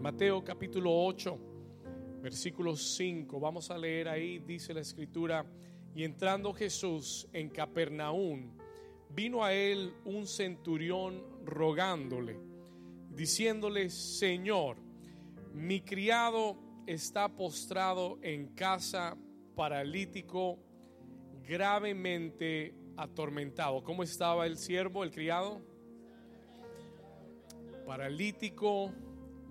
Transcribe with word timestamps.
Mateo 0.00 0.44
capítulo 0.44 0.92
8, 0.94 1.38
versículo 2.22 2.76
5. 2.76 3.40
Vamos 3.40 3.68
a 3.68 3.76
leer 3.76 4.08
ahí, 4.08 4.38
dice 4.38 4.72
la 4.72 4.80
escritura, 4.80 5.44
y 5.92 6.04
entrando 6.04 6.52
Jesús 6.54 7.28
en 7.32 7.48
Capernaum, 7.48 8.56
vino 9.10 9.44
a 9.44 9.52
él 9.52 9.92
un 10.04 10.28
centurión 10.28 11.24
rogándole, 11.44 12.38
diciéndole, 13.10 13.90
Señor, 13.90 14.76
mi 15.52 15.80
criado 15.80 16.56
está 16.86 17.34
postrado 17.34 18.20
en 18.22 18.54
casa, 18.54 19.16
paralítico, 19.56 20.60
gravemente 21.42 22.72
atormentado. 22.96 23.82
¿Cómo 23.82 24.04
estaba 24.04 24.46
el 24.46 24.58
siervo, 24.58 25.02
el 25.02 25.10
criado? 25.10 25.60
Paralítico, 27.84 28.92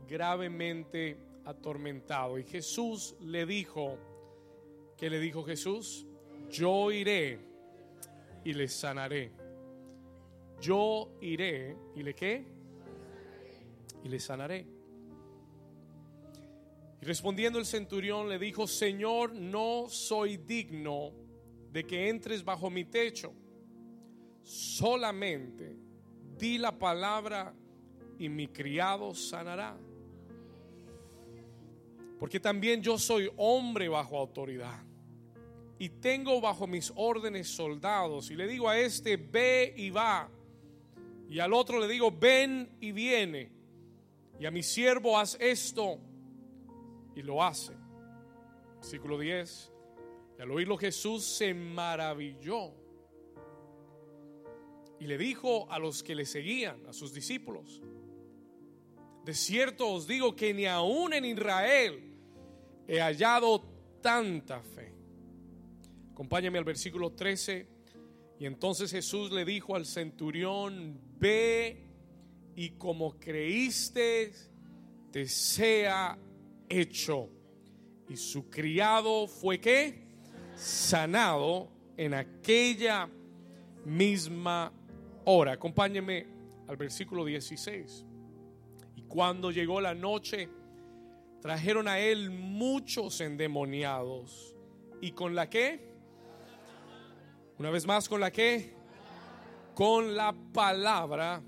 gravemente 0.08 1.18
atormentado. 1.46 2.38
Y 2.40 2.44
Jesús 2.44 3.16
le 3.22 3.46
dijo, 3.46 3.98
¿qué 4.98 5.10
le 5.10 5.20
dijo 5.20 5.44
Jesús? 5.44 6.06
Yo 6.50 6.92
iré 6.92 7.40
y 8.44 8.54
le 8.54 8.68
sanaré. 8.68 9.32
Yo 10.60 11.12
iré 11.22 11.76
y 11.96 12.04
le 12.04 12.14
qué? 12.14 12.46
Y 14.04 14.10
le 14.10 14.20
sanaré. 14.20 14.66
Y 17.02 17.06
respondiendo 17.06 17.60
el 17.60 17.66
centurión 17.66 18.28
le 18.28 18.40
dijo, 18.40 18.66
Señor, 18.66 19.34
no 19.34 19.86
soy 19.88 20.38
digno 20.38 21.12
de 21.72 21.86
que 21.86 22.10
entres 22.10 22.44
bajo 22.44 22.70
mi 22.70 22.86
techo. 22.86 23.34
Solamente 24.42 25.78
di 26.38 26.58
la 26.58 26.78
palabra 26.78 27.54
y 28.18 28.30
mi 28.30 28.48
criado 28.48 29.14
sanará. 29.14 29.78
Porque 32.20 32.40
también 32.40 32.82
yo 32.82 32.98
soy 32.98 33.30
hombre 33.38 33.88
bajo 33.90 34.18
autoridad. 34.18 34.84
Y 35.80 35.90
tengo 35.90 36.42
bajo 36.42 36.66
mis 36.66 36.92
órdenes 36.96 37.48
soldados. 37.48 38.32
Y 38.32 38.36
le 38.36 38.48
digo 38.48 38.68
a 38.68 38.78
este, 38.80 39.18
ve 39.18 39.74
y 39.78 39.92
va. 39.92 40.30
Y 41.30 41.40
al 41.40 41.54
otro 41.54 41.80
le 41.80 41.88
digo, 41.88 42.12
ven 42.12 42.70
y 42.80 42.92
viene. 42.92 43.52
Y 44.40 44.46
a 44.46 44.52
mi 44.52 44.64
siervo, 44.64 45.20
haz 45.20 45.38
esto. 45.40 46.00
Y 47.16 47.22
lo 47.22 47.44
hace. 47.44 47.74
Versículo 48.76 49.20
10. 49.20 49.72
Y 50.38 50.42
al 50.42 50.52
oírlo 50.52 50.78
Jesús 50.78 51.24
se 51.24 51.54
maravilló. 51.54 52.74
Y 55.00 55.06
le 55.06 55.18
dijo 55.18 55.72
a 55.72 55.78
los 55.78 56.02
que 56.02 56.16
le 56.16 56.26
seguían, 56.26 56.86
a 56.88 56.94
sus 56.94 57.14
discípulos, 57.14 57.82
de 59.24 59.34
cierto 59.34 59.90
os 59.90 60.08
digo 60.08 60.36
que 60.36 60.54
ni 60.54 60.66
aún 60.66 61.14
en 61.14 61.26
Israel 61.26 62.07
he 62.88 63.00
hallado 63.00 63.62
tanta 64.02 64.62
fe. 64.62 64.94
Acompáñame 66.12 66.58
al 66.58 66.64
versículo 66.64 67.12
13. 67.12 67.68
Y 68.40 68.46
entonces 68.46 68.92
Jesús 68.92 69.32
le 69.32 69.46
dijo 69.46 69.76
al 69.76 69.86
centurión, 69.86 71.00
ve 71.20 71.86
y 72.56 72.72
como 72.72 73.20
creíste, 73.20 74.32
te 75.12 75.28
sea 75.28 76.18
hecho. 76.70 77.30
Y 78.10 78.16
su 78.16 78.50
criado 78.50 79.28
fue 79.28 79.60
que 79.60 80.08
sanado 80.56 81.70
en 81.98 82.14
aquella 82.14 83.10
misma 83.86 84.72
hora. 85.26 85.54
Acompáñeme 85.54 86.26
al 86.68 86.78
versículo 86.78 87.26
16. 87.26 88.06
Y 88.96 89.02
cuando 89.04 89.52
llegó 89.52 89.82
la 89.82 89.94
noche, 89.94 90.50
trajeron 91.42 91.88
a 91.88 92.00
él 92.00 92.30
muchos 92.30 93.22
endemoniados. 93.22 94.56
¿Y 95.02 95.12
con 95.12 95.36
la 95.36 95.50
qué? 95.50 95.88
Una 97.58 97.70
vez 97.70 97.86
más, 97.86 98.08
¿con 98.08 98.22
la 98.22 98.32
qué? 98.32 98.74
Con 99.74 100.16
la 100.16 100.34
palabra 100.54 101.42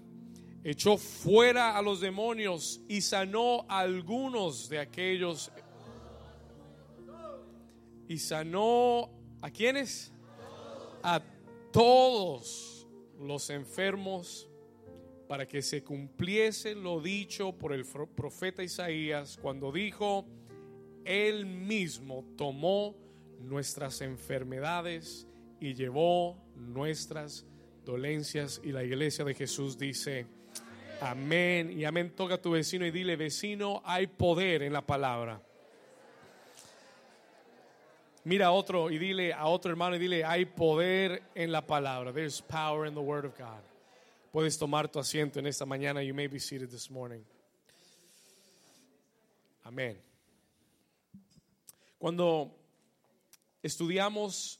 echó 0.63 0.97
fuera 0.97 1.77
a 1.77 1.81
los 1.81 2.01
demonios 2.01 2.81
y 2.87 3.01
sanó 3.01 3.65
a 3.67 3.79
algunos 3.79 4.69
de 4.69 4.79
aquellos. 4.79 5.51
Y 8.07 8.17
sanó 8.17 9.09
a 9.41 9.49
quienes? 9.51 10.11
A 11.03 11.21
todos 11.71 12.87
los 13.19 13.49
enfermos 13.49 14.48
para 15.29 15.45
que 15.45 15.61
se 15.61 15.83
cumpliese 15.83 16.73
lo 16.73 16.99
dicho 16.99 17.51
por 17.51 17.71
el 17.71 17.85
profeta 17.85 18.63
Isaías 18.63 19.37
cuando 19.39 19.71
dijo, 19.71 20.25
Él 21.05 21.45
mismo 21.45 22.25
tomó 22.35 22.95
nuestras 23.39 24.01
enfermedades 24.01 25.27
y 25.59 25.75
llevó 25.75 26.35
nuestras 26.55 27.45
dolencias. 27.85 28.59
Y 28.63 28.71
la 28.71 28.83
iglesia 28.83 29.23
de 29.23 29.35
Jesús 29.35 29.77
dice, 29.77 30.25
amén 30.99 31.77
y 31.77 31.85
amén. 31.85 32.11
Toca 32.15 32.33
a 32.33 32.41
tu 32.41 32.49
vecino 32.49 32.83
y 32.83 32.89
dile, 32.89 33.15
vecino, 33.15 33.83
hay 33.85 34.07
poder 34.07 34.63
en 34.63 34.73
la 34.73 34.81
palabra. 34.81 35.39
Mira 38.23 38.47
a 38.47 38.51
otro 38.51 38.89
y 38.89 38.97
dile 38.97 39.31
a 39.31 39.45
otro 39.45 39.69
hermano 39.69 39.95
y 39.95 39.99
dile, 39.99 40.25
hay 40.25 40.45
poder 40.45 41.21
en 41.35 41.51
la 41.51 41.67
palabra. 41.67 42.11
There's 42.11 42.41
power 42.41 42.87
in 42.87 42.95
the 42.95 42.99
word 42.99 43.25
of 43.25 43.37
God. 43.37 43.61
Puedes 44.31 44.59
tomar 44.59 44.87
tu 44.91 44.99
asiento 44.99 45.39
en 45.39 45.47
esta 45.47 45.65
mañana. 45.65 46.03
You 46.03 46.13
may 46.13 46.27
be 46.27 46.39
seated 46.39 46.69
this 46.69 46.91
morning. 46.91 47.23
Amén. 49.63 49.99
Cuando 51.97 52.55
estudiamos 53.63 54.59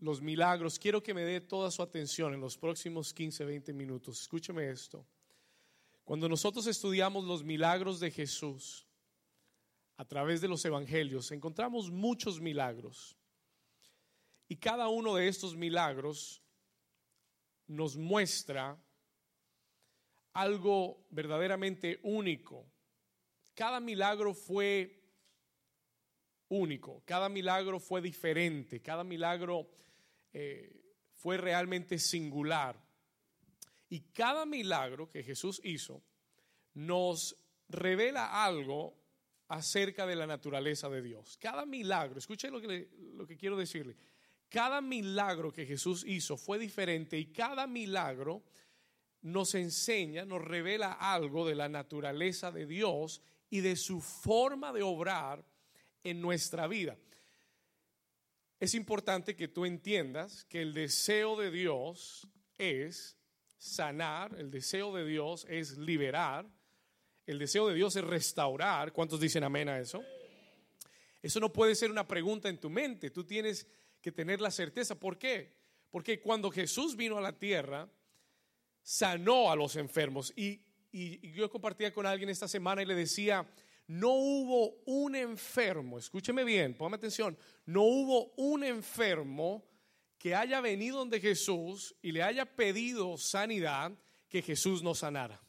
los 0.00 0.20
milagros, 0.20 0.78
quiero 0.78 1.02
que 1.02 1.14
me 1.14 1.22
dé 1.22 1.40
toda 1.40 1.70
su 1.70 1.82
atención 1.82 2.34
en 2.34 2.40
los 2.40 2.58
próximos 2.58 3.14
15, 3.14 3.44
20 3.46 3.72
minutos. 3.72 4.20
Escúcheme 4.20 4.68
esto. 4.70 5.06
Cuando 6.04 6.28
nosotros 6.28 6.66
estudiamos 6.66 7.24
los 7.24 7.42
milagros 7.42 8.00
de 8.00 8.10
Jesús 8.10 8.86
a 9.96 10.04
través 10.04 10.42
de 10.42 10.48
los 10.48 10.62
evangelios, 10.66 11.30
encontramos 11.32 11.90
muchos 11.90 12.38
milagros. 12.38 13.16
Y 14.46 14.56
cada 14.56 14.88
uno 14.88 15.14
de 15.14 15.28
estos 15.28 15.56
milagros 15.56 16.42
nos 17.66 17.96
muestra 17.96 18.78
algo 20.32 21.06
verdaderamente 21.10 22.00
único. 22.02 22.66
Cada 23.54 23.80
milagro 23.80 24.34
fue 24.34 25.00
único, 26.48 27.02
cada 27.04 27.28
milagro 27.28 27.78
fue 27.78 28.00
diferente, 28.00 28.80
cada 28.80 29.04
milagro 29.04 29.70
eh, 30.32 30.80
fue 31.14 31.36
realmente 31.36 31.98
singular. 31.98 32.80
Y 33.88 34.00
cada 34.12 34.46
milagro 34.46 35.10
que 35.10 35.22
Jesús 35.22 35.60
hizo 35.64 36.02
nos 36.74 37.36
revela 37.68 38.44
algo 38.44 38.96
acerca 39.48 40.06
de 40.06 40.14
la 40.14 40.26
naturaleza 40.26 40.88
de 40.88 41.02
Dios. 41.02 41.36
Cada 41.38 41.66
milagro, 41.66 42.18
escuchen 42.18 42.52
lo 42.52 42.60
que, 42.60 42.88
lo 43.14 43.26
que 43.26 43.36
quiero 43.36 43.56
decirle, 43.56 43.96
cada 44.48 44.80
milagro 44.80 45.52
que 45.52 45.66
Jesús 45.66 46.04
hizo 46.06 46.36
fue 46.36 46.58
diferente 46.58 47.18
y 47.18 47.26
cada 47.26 47.66
milagro 47.66 48.44
nos 49.22 49.54
enseña, 49.54 50.24
nos 50.24 50.42
revela 50.42 50.92
algo 50.92 51.46
de 51.46 51.54
la 51.54 51.68
naturaleza 51.68 52.50
de 52.50 52.66
Dios 52.66 53.22
y 53.50 53.60
de 53.60 53.76
su 53.76 54.00
forma 54.00 54.72
de 54.72 54.82
obrar 54.82 55.44
en 56.02 56.20
nuestra 56.20 56.66
vida. 56.66 56.96
Es 58.58 58.74
importante 58.74 59.36
que 59.36 59.48
tú 59.48 59.64
entiendas 59.64 60.44
que 60.44 60.62
el 60.62 60.74
deseo 60.74 61.36
de 61.36 61.50
Dios 61.50 62.28
es 62.58 63.16
sanar, 63.56 64.34
el 64.38 64.50
deseo 64.50 64.94
de 64.94 65.04
Dios 65.04 65.46
es 65.48 65.78
liberar, 65.78 66.46
el 67.26 67.38
deseo 67.38 67.68
de 67.68 67.74
Dios 67.74 67.96
es 67.96 68.04
restaurar. 68.04 68.92
¿Cuántos 68.92 69.20
dicen 69.20 69.44
amén 69.44 69.68
a 69.68 69.78
eso? 69.78 70.02
Eso 71.22 71.40
no 71.40 71.52
puede 71.52 71.74
ser 71.74 71.90
una 71.90 72.06
pregunta 72.06 72.48
en 72.48 72.58
tu 72.58 72.70
mente, 72.70 73.10
tú 73.10 73.24
tienes 73.24 73.66
que 74.00 74.12
tener 74.12 74.40
la 74.40 74.50
certeza. 74.50 74.98
¿Por 74.98 75.18
qué? 75.18 75.54
Porque 75.90 76.20
cuando 76.20 76.50
Jesús 76.50 76.96
vino 76.96 77.18
a 77.18 77.20
la 77.20 77.38
tierra, 77.38 77.88
sanó 78.90 79.52
a 79.52 79.54
los 79.54 79.76
enfermos. 79.76 80.32
Y, 80.34 80.60
yo 81.32 81.48
compartía 81.48 81.92
con 81.92 82.06
alguien 82.06 82.28
esta 82.28 82.48
semana 82.48 82.82
y 82.82 82.86
le 82.86 82.96
decía, 82.96 83.48
no 83.86 84.10
hubo 84.10 84.82
un 84.86 85.14
enfermo, 85.14 85.96
escúcheme 85.96 86.42
bien, 86.42 86.74
póngame 86.74 86.96
atención, 86.96 87.38
no 87.66 87.82
hubo 87.82 88.32
un 88.34 88.64
enfermo 88.64 89.64
que 90.18 90.34
haya 90.34 90.60
venido 90.60 90.98
donde 90.98 91.20
Jesús 91.20 91.94
y 92.02 92.10
le 92.10 92.24
haya 92.24 92.44
pedido 92.44 93.16
sanidad 93.16 93.92
que 94.28 94.42
Jesús 94.42 94.82
no 94.82 94.96
sanara. 94.96 95.40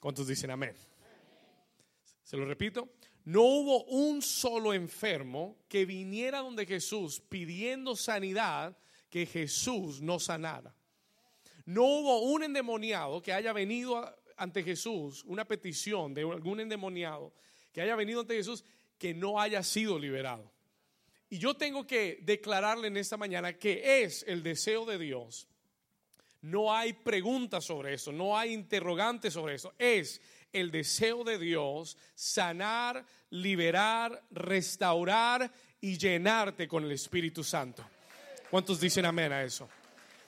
¿Cuántos 0.00 0.26
dicen 0.26 0.50
amén? 0.50 0.74
Se 2.22 2.38
lo 2.38 2.46
repito, 2.46 2.94
no 3.26 3.42
hubo 3.42 3.84
un 3.84 4.22
solo 4.22 4.72
enfermo 4.72 5.58
que 5.68 5.84
viniera 5.84 6.38
donde 6.38 6.64
Jesús 6.64 7.20
pidiendo 7.20 7.96
sanidad 7.96 8.78
que 9.10 9.26
Jesús 9.26 10.00
no 10.00 10.18
sanara. 10.18 10.74
No 11.70 11.84
hubo 11.84 12.22
un 12.22 12.42
endemoniado 12.42 13.22
que 13.22 13.32
haya 13.32 13.52
venido 13.52 14.12
ante 14.36 14.64
Jesús 14.64 15.22
una 15.24 15.44
petición 15.44 16.12
de 16.12 16.22
algún 16.22 16.58
endemoniado 16.58 17.32
que 17.72 17.80
haya 17.80 17.94
venido 17.94 18.22
ante 18.22 18.34
Jesús 18.34 18.64
que 18.98 19.14
no 19.14 19.40
haya 19.40 19.62
sido 19.62 19.96
liberado. 19.96 20.50
Y 21.28 21.38
yo 21.38 21.54
tengo 21.54 21.86
que 21.86 22.18
declararle 22.22 22.88
en 22.88 22.96
esta 22.96 23.16
mañana 23.16 23.52
que 23.52 24.02
es 24.02 24.24
el 24.26 24.42
deseo 24.42 24.84
de 24.84 24.98
Dios. 24.98 25.46
No 26.42 26.74
hay 26.74 26.92
preguntas 26.92 27.66
sobre 27.66 27.94
eso, 27.94 28.10
no 28.10 28.36
hay 28.36 28.52
interrogantes 28.52 29.32
sobre 29.32 29.54
eso. 29.54 29.72
Es 29.78 30.20
el 30.52 30.72
deseo 30.72 31.22
de 31.22 31.38
Dios 31.38 31.96
sanar, 32.16 33.06
liberar, 33.30 34.24
restaurar 34.32 35.52
y 35.80 35.96
llenarte 35.96 36.66
con 36.66 36.82
el 36.82 36.90
Espíritu 36.90 37.44
Santo. 37.44 37.84
¿Cuántos 38.50 38.80
dicen 38.80 39.04
amén 39.04 39.30
a 39.30 39.44
eso? 39.44 39.68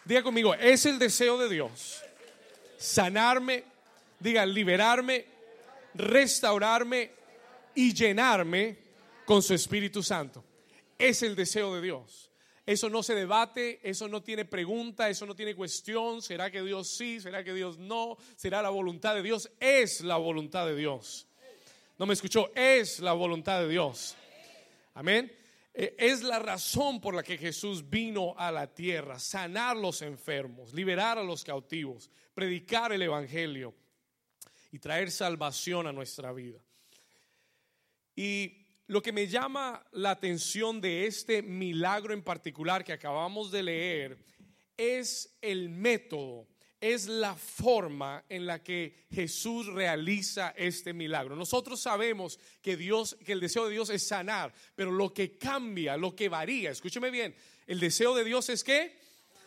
Diga 0.05 0.23
conmigo, 0.23 0.55
es 0.55 0.87
el 0.87 0.99
deseo 0.99 1.39
de 1.39 1.49
Dios 1.49 2.03
sanarme, 2.83 3.65
diga 4.19 4.45
liberarme, 4.45 5.25
restaurarme 5.95 7.13
y 7.75 7.95
llenarme 7.95 8.77
con 9.25 9.43
su 9.43 9.55
Espíritu 9.55 10.03
Santo. 10.03 10.45
Es 10.99 11.23
el 11.23 11.37
deseo 11.37 11.75
de 11.75 11.81
Dios. 11.81 12.31
Eso 12.67 12.89
no 12.89 13.03
se 13.03 13.15
debate, 13.15 13.81
eso 13.83 14.09
no 14.09 14.23
tiene 14.23 14.45
pregunta, 14.45 15.09
eso 15.09 15.27
no 15.27 15.35
tiene 15.35 15.55
cuestión. 15.55 16.23
¿Será 16.23 16.51
que 16.51 16.63
Dios 16.63 16.89
sí? 16.89 17.21
¿Será 17.21 17.43
que 17.43 17.55
Dios 17.55 17.79
no? 17.79 18.17
¿Será 18.37 18.63
la 18.63 18.71
voluntad 18.71 19.15
de 19.15 19.23
Dios? 19.23 19.51
Es 19.61 20.01
la 20.01 20.17
voluntad 20.17 20.67
de 20.67 20.77
Dios. 20.77 21.27
No 21.99 22.07
me 22.07 22.15
escuchó, 22.15 22.51
es 22.55 23.01
la 23.01 23.13
voluntad 23.13 23.61
de 23.61 23.69
Dios. 23.69 24.17
Amén. 24.95 25.33
Eh, 25.75 25.95
es 25.99 26.23
la 26.23 26.39
razón 26.39 27.01
por 27.01 27.15
la 27.15 27.23
que 27.23 27.39
Jesús 27.39 27.89
vino 27.89 28.35
a 28.37 28.53
la 28.53 28.73
tierra, 28.73 29.19
sanar 29.19 29.77
los 29.77 30.03
enfermos, 30.03 30.75
liberar 30.75 31.19
a 31.19 31.23
los 31.23 31.45
cautivos, 31.45 32.11
predicar 32.35 32.93
el 32.93 33.03
Evangelio 33.03 33.75
y 34.71 34.79
traer 34.79 35.11
salvación 35.11 35.87
a 35.87 35.93
nuestra 35.93 36.33
vida. 36.33 36.61
Y 38.15 38.67
lo 38.87 39.01
que 39.01 39.13
me 39.13 39.27
llama 39.27 39.87
la 39.93 40.11
atención 40.11 40.81
de 40.81 41.07
este 41.07 41.43
milagro 41.43 42.13
en 42.13 42.23
particular 42.23 42.85
que 42.85 42.93
acabamos 42.93 43.51
de 43.51 43.63
leer 43.63 44.19
es 44.77 45.39
el 45.41 45.71
método 45.71 46.47
es 46.83 47.07
la 47.07 47.37
forma 47.37 48.25
en 48.29 48.45
la 48.45 48.61
que 48.61 49.05
Jesús 49.09 49.69
realiza 49.69 50.53
este 50.57 50.93
milagro. 50.93 51.37
Nosotros 51.37 51.81
sabemos 51.81 52.41
que 52.61 52.77
Dios, 52.77 53.17
que 53.25 53.33
el 53.33 53.41
deseo 53.41 53.67
de 53.67 53.75
Dios 53.75 53.89
es 53.89 54.05
sanar, 54.05 54.53
pero 54.75 54.91
lo 54.91 55.15
que 55.15 55.39
cambia, 55.39 55.97
lo 55.97 56.17
que 56.17 56.29
varía, 56.29 56.73
escúcheme 56.73 57.13
bien, 57.13 57.37
el 57.69 57.79
deseo 57.79 58.17
de 58.17 58.25
Dios 58.25 58.49
es 58.49 58.65
que 58.65 58.99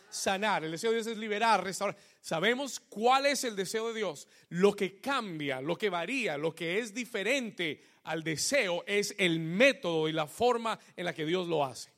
sanar, 0.08 0.64
el 0.64 0.70
deseo 0.70 0.92
de 0.92 0.96
Dios 0.96 1.08
es 1.08 1.18
liberar, 1.18 1.62
restaurar. 1.62 1.98
Sabemos 2.22 2.80
cuál 2.80 3.26
es 3.26 3.44
el 3.44 3.54
deseo 3.54 3.88
de 3.88 3.98
Dios. 3.98 4.28
Lo 4.48 4.74
que 4.74 4.98
cambia, 4.98 5.60
lo 5.60 5.76
que 5.76 5.90
varía, 5.90 6.38
lo 6.38 6.54
que 6.54 6.78
es 6.78 6.94
diferente 6.94 7.84
al 8.04 8.24
deseo 8.24 8.82
es 8.86 9.14
el 9.18 9.40
método 9.40 10.08
y 10.08 10.12
la 10.12 10.26
forma 10.26 10.78
en 10.96 11.04
la 11.04 11.14
que 11.14 11.26
Dios 11.26 11.48
lo 11.48 11.66
hace. 11.66 11.90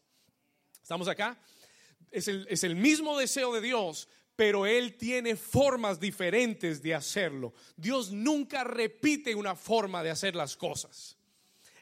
¿Estamos 0.82 1.06
acá? 1.06 1.38
Es 2.10 2.26
el, 2.26 2.44
es 2.50 2.64
el 2.64 2.74
mismo 2.74 3.16
deseo 3.16 3.52
de 3.54 3.60
Dios, 3.60 4.08
pero 4.38 4.66
Él 4.66 4.96
tiene 4.96 5.34
formas 5.34 5.98
diferentes 5.98 6.80
de 6.80 6.94
hacerlo. 6.94 7.54
Dios 7.76 8.12
nunca 8.12 8.62
repite 8.62 9.34
una 9.34 9.56
forma 9.56 10.00
de 10.00 10.10
hacer 10.10 10.36
las 10.36 10.56
cosas. 10.56 11.16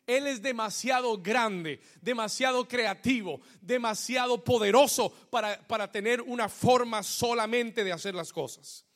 Él 0.06 0.26
es 0.26 0.40
demasiado 0.40 1.18
grande, 1.18 1.82
demasiado 2.00 2.66
creativo, 2.66 3.42
demasiado 3.60 4.42
poderoso 4.42 5.10
para, 5.28 5.68
para, 5.68 5.92
tener 5.92 6.22
una 6.22 6.48
forma 6.48 7.02
solamente 7.02 7.84
de 7.84 7.92
hacer 7.92 8.14
las 8.14 8.32
cosas. 8.32 8.86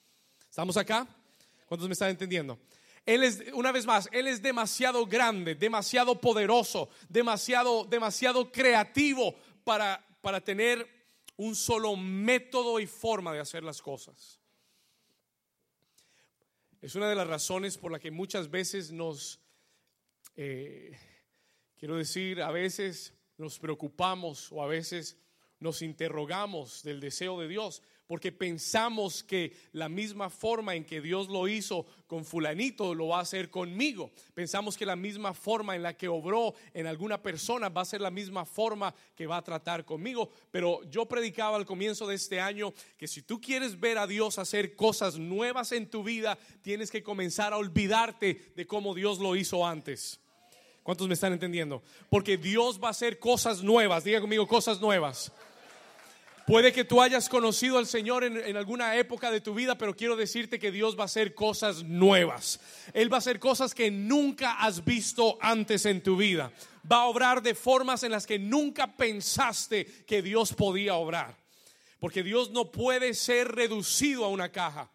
¿Estamos 0.48 0.78
acá? 0.78 1.06
¿Cuántos 1.66 1.86
me 1.86 1.92
están 1.92 2.08
entendiendo? 2.08 2.58
Él 3.04 3.24
es, 3.24 3.42
una 3.52 3.72
vez 3.72 3.84
más, 3.84 4.08
Él 4.10 4.26
es 4.26 4.40
demasiado 4.40 5.04
grande, 5.04 5.54
demasiado 5.54 6.18
poderoso, 6.18 6.88
demasiado, 7.10 7.84
demasiado 7.84 8.50
creativo 8.50 9.34
para, 9.64 10.02
para 10.22 10.40
tener 10.40 11.00
un 11.40 11.56
solo 11.56 11.96
método 11.96 12.81
y 12.81 12.87
forma 12.87 13.32
de 13.32 13.40
hacer 13.40 13.64
las 13.64 13.81
cosas. 13.81 14.38
Es 16.82 16.94
una 16.96 17.08
de 17.08 17.14
las 17.14 17.26
razones 17.26 17.78
por 17.78 17.90
la 17.90 17.98
que 17.98 18.10
muchas 18.10 18.50
veces 18.50 18.92
nos, 18.92 19.40
eh, 20.37 20.98
quiero 21.78 21.96
decir, 21.96 22.42
a 22.42 22.50
veces 22.50 23.14
nos 23.38 23.58
preocupamos 23.58 24.52
o 24.52 24.62
a 24.62 24.66
veces 24.66 25.16
nos 25.60 25.81
interrogamos 25.81 26.82
del 26.82 27.00
deseo 27.00 27.40
de 27.40 27.48
Dios 27.48 27.82
porque 28.10 28.32
pensamos 28.32 29.22
que 29.22 29.52
la 29.70 29.88
misma 29.88 30.30
forma 30.30 30.74
en 30.74 30.84
que 30.84 31.00
Dios 31.00 31.28
lo 31.28 31.46
hizo 31.46 31.86
con 32.08 32.24
fulanito 32.24 32.92
lo 32.92 33.06
va 33.06 33.18
a 33.18 33.22
hacer 33.22 33.50
conmigo. 33.50 34.10
Pensamos 34.34 34.76
que 34.76 34.84
la 34.84 34.96
misma 34.96 35.32
forma 35.32 35.76
en 35.76 35.84
la 35.84 35.96
que 35.96 36.08
obró 36.08 36.54
en 36.74 36.88
alguna 36.88 37.22
persona 37.22 37.68
va 37.68 37.82
a 37.82 37.84
ser 37.84 38.00
la 38.00 38.10
misma 38.10 38.44
forma 38.44 38.92
que 39.14 39.28
va 39.28 39.36
a 39.36 39.44
tratar 39.44 39.84
conmigo. 39.84 40.28
Pero 40.50 40.82
yo 40.90 41.06
predicaba 41.06 41.56
al 41.56 41.64
comienzo 41.64 42.04
de 42.08 42.16
este 42.16 42.40
año 42.40 42.74
que 42.98 43.06
si 43.06 43.22
tú 43.22 43.40
quieres 43.40 43.78
ver 43.78 43.96
a 43.96 44.08
Dios 44.08 44.40
hacer 44.40 44.74
cosas 44.74 45.16
nuevas 45.16 45.70
en 45.70 45.88
tu 45.88 46.02
vida, 46.02 46.36
tienes 46.62 46.90
que 46.90 47.04
comenzar 47.04 47.52
a 47.52 47.58
olvidarte 47.58 48.52
de 48.56 48.66
cómo 48.66 48.92
Dios 48.92 49.20
lo 49.20 49.36
hizo 49.36 49.64
antes. 49.64 50.18
¿Cuántos 50.82 51.06
me 51.06 51.14
están 51.14 51.32
entendiendo? 51.32 51.80
Porque 52.08 52.36
Dios 52.36 52.80
va 52.82 52.88
a 52.88 52.90
hacer 52.90 53.20
cosas 53.20 53.62
nuevas. 53.62 54.02
Diga 54.02 54.20
conmigo 54.20 54.48
cosas 54.48 54.80
nuevas. 54.80 55.30
Puede 56.46 56.72
que 56.72 56.84
tú 56.84 57.00
hayas 57.00 57.28
conocido 57.28 57.78
al 57.78 57.87
Señor 57.87 58.25
en, 58.25 58.56
alguna 58.56 58.96
época 58.96 59.31
de 59.31 59.40
tu 59.40 59.54
vida, 59.54 59.76
pero 59.76 59.94
quiero 59.94 60.16
decirte 60.16 60.58
que 60.58 60.72
Dios 60.72 60.96
va 60.98 61.02
a 61.02 61.04
hacer 61.04 61.34
cosas 61.34 61.84
nuevas. 61.84 62.60
Él 62.92 63.12
va 63.12 63.16
a 63.16 63.19
hacer 63.19 63.38
cosas 63.38 63.75
que 63.75 63.90
nunca 63.90 64.52
has 64.60 64.84
visto 64.84 65.38
antes 65.40 65.87
en 65.87 66.02
tu 66.02 66.16
vida. 66.16 66.52
Va 66.90 67.02
a 67.02 67.06
obrar 67.06 67.42
de 67.42 67.54
formas 67.54 68.02
en 68.02 68.12
las 68.12 68.26
que 68.26 68.38
nunca 68.38 68.96
pensaste 68.96 69.84
que 70.06 70.22
Dios 70.22 70.52
podía 70.52 70.94
obrar. 70.94 71.37
Porque 72.00 72.22
Dios 72.22 72.50
no 72.50 72.72
puede 72.72 73.14
ser 73.14 73.48
reducido 73.48 74.25
a 74.25 74.28
una 74.28 74.50
caja. 74.50 74.90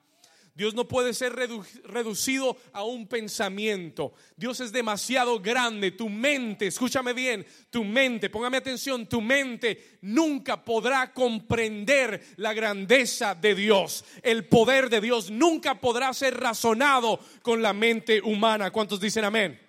Dios 0.55 0.73
no 0.73 0.87
puede 0.87 1.13
ser 1.13 1.33
reducido 1.33 2.55
a 2.71 2.83
un 2.83 3.07
pensamiento. 3.07 4.13
Dios 4.37 4.61
es 4.61 4.71
demasiado 4.71 5.41
grande. 5.41 5.91
Tu 5.91 6.07
mente, 6.07 6.67
escúchame 6.67 7.11
bien, 7.11 7.45
tu 7.69 7.83
mente, 7.83 8.29
póngame 8.29 8.55
atención, 8.55 9.05
tu 9.05 9.19
mente 9.19 9.97
nunca 10.01 10.63
podrá 10.63 11.11
comprender 11.11 12.23
la 12.37 12.53
grandeza 12.53 13.35
de 13.35 13.53
Dios. 13.53 14.05
El 14.23 14.45
poder 14.45 14.89
de 14.89 15.01
Dios 15.01 15.29
nunca 15.29 15.81
podrá 15.81 16.13
ser 16.13 16.39
razonado 16.39 17.19
con 17.41 17.61
la 17.61 17.73
mente 17.73 18.21
humana. 18.21 18.71
¿Cuántos 18.71 19.01
dicen 19.01 19.25
amén? 19.25 19.64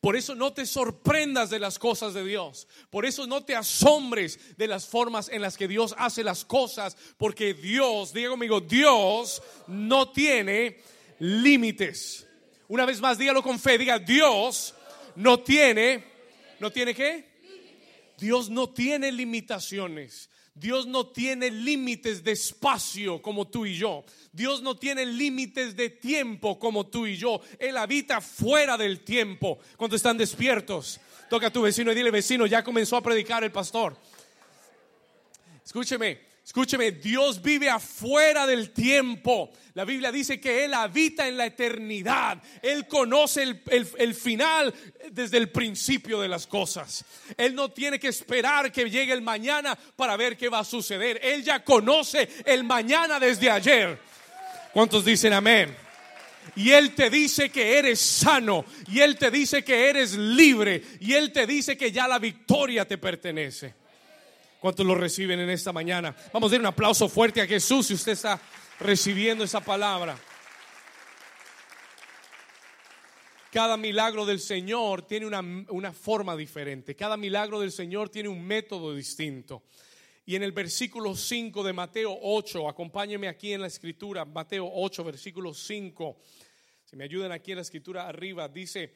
Por 0.00 0.16
eso 0.16 0.34
no 0.34 0.54
te 0.54 0.64
sorprendas 0.64 1.50
de 1.50 1.58
las 1.58 1.78
cosas 1.78 2.14
de 2.14 2.24
Dios. 2.24 2.66
Por 2.88 3.04
eso 3.04 3.26
no 3.26 3.44
te 3.44 3.54
asombres 3.54 4.56
de 4.56 4.66
las 4.66 4.86
formas 4.86 5.28
en 5.28 5.42
las 5.42 5.58
que 5.58 5.68
Dios 5.68 5.94
hace 5.98 6.24
las 6.24 6.46
cosas. 6.46 6.96
Porque 7.18 7.52
Dios, 7.52 8.14
diga 8.14 8.30
conmigo, 8.30 8.60
Dios 8.60 9.42
no 9.66 10.10
tiene 10.10 10.80
límites. 11.18 12.26
Una 12.68 12.86
vez 12.86 13.00
más, 13.02 13.18
dígalo 13.18 13.42
con 13.42 13.58
fe. 13.58 13.76
Diga, 13.76 13.98
Dios 13.98 14.74
no 15.16 15.40
tiene, 15.40 16.04
¿no 16.60 16.72
tiene 16.72 16.94
qué? 16.94 17.28
Dios 18.16 18.48
no 18.48 18.70
tiene 18.70 19.12
limitaciones. 19.12 20.29
Dios 20.60 20.86
no 20.86 21.06
tiene 21.06 21.50
límites 21.50 22.22
de 22.22 22.32
espacio 22.32 23.22
como 23.22 23.48
tú 23.48 23.64
y 23.64 23.76
yo. 23.76 24.04
Dios 24.30 24.60
no 24.60 24.76
tiene 24.76 25.06
límites 25.06 25.74
de 25.74 25.88
tiempo 25.88 26.58
como 26.58 26.86
tú 26.86 27.06
y 27.06 27.16
yo. 27.16 27.40
Él 27.58 27.78
habita 27.78 28.20
fuera 28.20 28.76
del 28.76 29.00
tiempo 29.00 29.58
cuando 29.78 29.96
están 29.96 30.18
despiertos. 30.18 31.00
Toca 31.30 31.46
a 31.46 31.52
tu 31.52 31.62
vecino 31.62 31.90
y 31.92 31.94
dile, 31.94 32.10
vecino, 32.10 32.44
ya 32.44 32.62
comenzó 32.62 32.96
a 32.96 33.02
predicar 33.02 33.42
el 33.42 33.50
pastor. 33.50 33.96
Escúcheme, 35.64 36.29
Escúcheme, 36.50 36.90
Dios 36.90 37.40
vive 37.40 37.70
afuera 37.70 38.44
del 38.44 38.72
tiempo. 38.72 39.52
La 39.74 39.84
Biblia 39.84 40.10
dice 40.10 40.40
que 40.40 40.64
Él 40.64 40.74
habita 40.74 41.28
en 41.28 41.36
la 41.36 41.46
eternidad. 41.46 42.42
Él 42.60 42.88
conoce 42.88 43.60
el, 43.68 44.14
final 44.16 44.74
desde 45.12 45.36
el 45.36 45.50
principio 45.50 46.20
de 46.20 46.26
las 46.26 46.48
cosas. 46.48 47.04
Él 47.36 47.54
no 47.54 47.70
tiene 47.70 48.00
que 48.00 48.08
esperar 48.08 48.72
que 48.72 48.90
llegue 48.90 49.12
el 49.12 49.22
mañana 49.22 49.78
para 49.94 50.16
ver 50.16 50.36
qué 50.36 50.48
va 50.48 50.58
a 50.58 50.64
suceder. 50.64 51.20
Él 51.22 51.44
ya 51.44 51.62
conoce 51.62 52.28
el 52.44 52.64
mañana 52.64 53.20
desde 53.20 53.48
ayer. 53.48 54.00
¿Cuántos 54.72 55.04
dicen 55.04 55.32
amén? 55.32 55.76
Y 56.56 56.72
Él 56.72 56.96
te 56.96 57.10
dice 57.10 57.50
que 57.50 57.78
eres 57.78 58.00
sano. 58.00 58.64
Y 58.88 58.98
Él 58.98 59.16
te 59.16 59.30
dice 59.30 59.62
que 59.62 59.88
eres 59.88 60.14
libre. 60.14 60.82
Y 60.98 61.12
Él 61.12 61.30
te 61.30 61.46
dice 61.46 61.76
que 61.76 61.92
ya 61.92 62.08
la 62.08 62.18
victoria 62.18 62.84
te 62.88 62.98
pertenece. 62.98 63.79
¿Cuántos 64.60 64.84
lo 64.84 64.94
reciben 64.94 65.40
en 65.40 65.48
esta 65.48 65.72
mañana? 65.72 66.14
Vamos 66.34 66.50
a 66.50 66.52
dar 66.52 66.60
un 66.60 66.66
aplauso 66.66 67.08
fuerte 67.08 67.40
a 67.40 67.46
Jesús 67.46 67.86
si 67.86 67.94
usted 67.94 68.12
está 68.12 68.38
recibiendo 68.78 69.42
esa 69.42 69.62
palabra. 69.62 70.18
Cada 73.50 73.78
milagro 73.78 74.26
del 74.26 74.38
Señor 74.38 75.06
tiene 75.06 75.24
una, 75.24 75.40
una, 75.70 75.94
forma 75.94 76.36
diferente. 76.36 76.94
Cada 76.94 77.16
milagro 77.16 77.58
del 77.58 77.72
Señor 77.72 78.10
tiene 78.10 78.28
un 78.28 78.44
método 78.44 78.94
distinto. 78.94 79.62
Y 80.26 80.36
en 80.36 80.42
el 80.42 80.52
versículo 80.52 81.16
5 81.16 81.64
de 81.64 81.72
Mateo 81.72 82.18
8, 82.20 82.68
acompáñeme 82.68 83.28
aquí 83.28 83.54
en 83.54 83.62
la 83.62 83.66
escritura, 83.66 84.26
Mateo 84.26 84.70
8, 84.70 85.04
versículo 85.04 85.54
5. 85.54 86.20
Si 86.84 86.96
me 86.96 87.04
ayudan 87.04 87.32
aquí 87.32 87.52
en 87.52 87.56
la 87.56 87.62
escritura 87.62 88.06
arriba, 88.06 88.46
dice, 88.46 88.94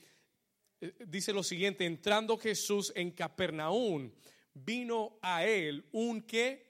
eh, 0.83 0.92
dice 1.06 1.33
lo 1.33 1.42
siguiente, 1.42 1.87
entrando 1.87 2.37
Jesús 2.37 2.92
en 2.94 3.12
Capernaum, 3.12 4.12
vino 4.54 5.18
a 5.20 5.44
él 5.44 5.84
un 5.92 6.23
que 6.23 6.64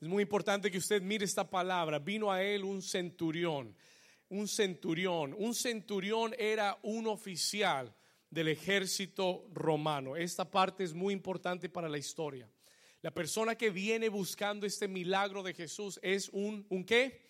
es 0.00 0.08
muy 0.08 0.22
importante 0.22 0.70
que 0.70 0.78
usted 0.78 1.02
mire 1.02 1.26
esta 1.26 1.48
palabra. 1.48 1.98
Vino 1.98 2.32
a 2.32 2.42
él 2.42 2.64
un 2.64 2.80
centurión, 2.80 3.76
un 4.30 4.48
centurión. 4.48 5.34
Un 5.36 5.54
centurión 5.54 6.34
era 6.38 6.78
un 6.82 7.06
oficial 7.06 7.94
del 8.30 8.48
ejército 8.48 9.44
romano. 9.52 10.16
Esta 10.16 10.50
parte 10.50 10.84
es 10.84 10.94
muy 10.94 11.12
importante 11.12 11.68
para 11.68 11.86
la 11.86 11.98
historia. 11.98 12.48
La 13.02 13.10
persona 13.10 13.56
que 13.56 13.68
viene 13.68 14.08
buscando 14.08 14.66
este 14.66 14.88
milagro 14.88 15.42
de 15.42 15.52
Jesús 15.52 16.00
es 16.02 16.30
un, 16.30 16.64
¿un 16.70 16.84
qué? 16.84 17.20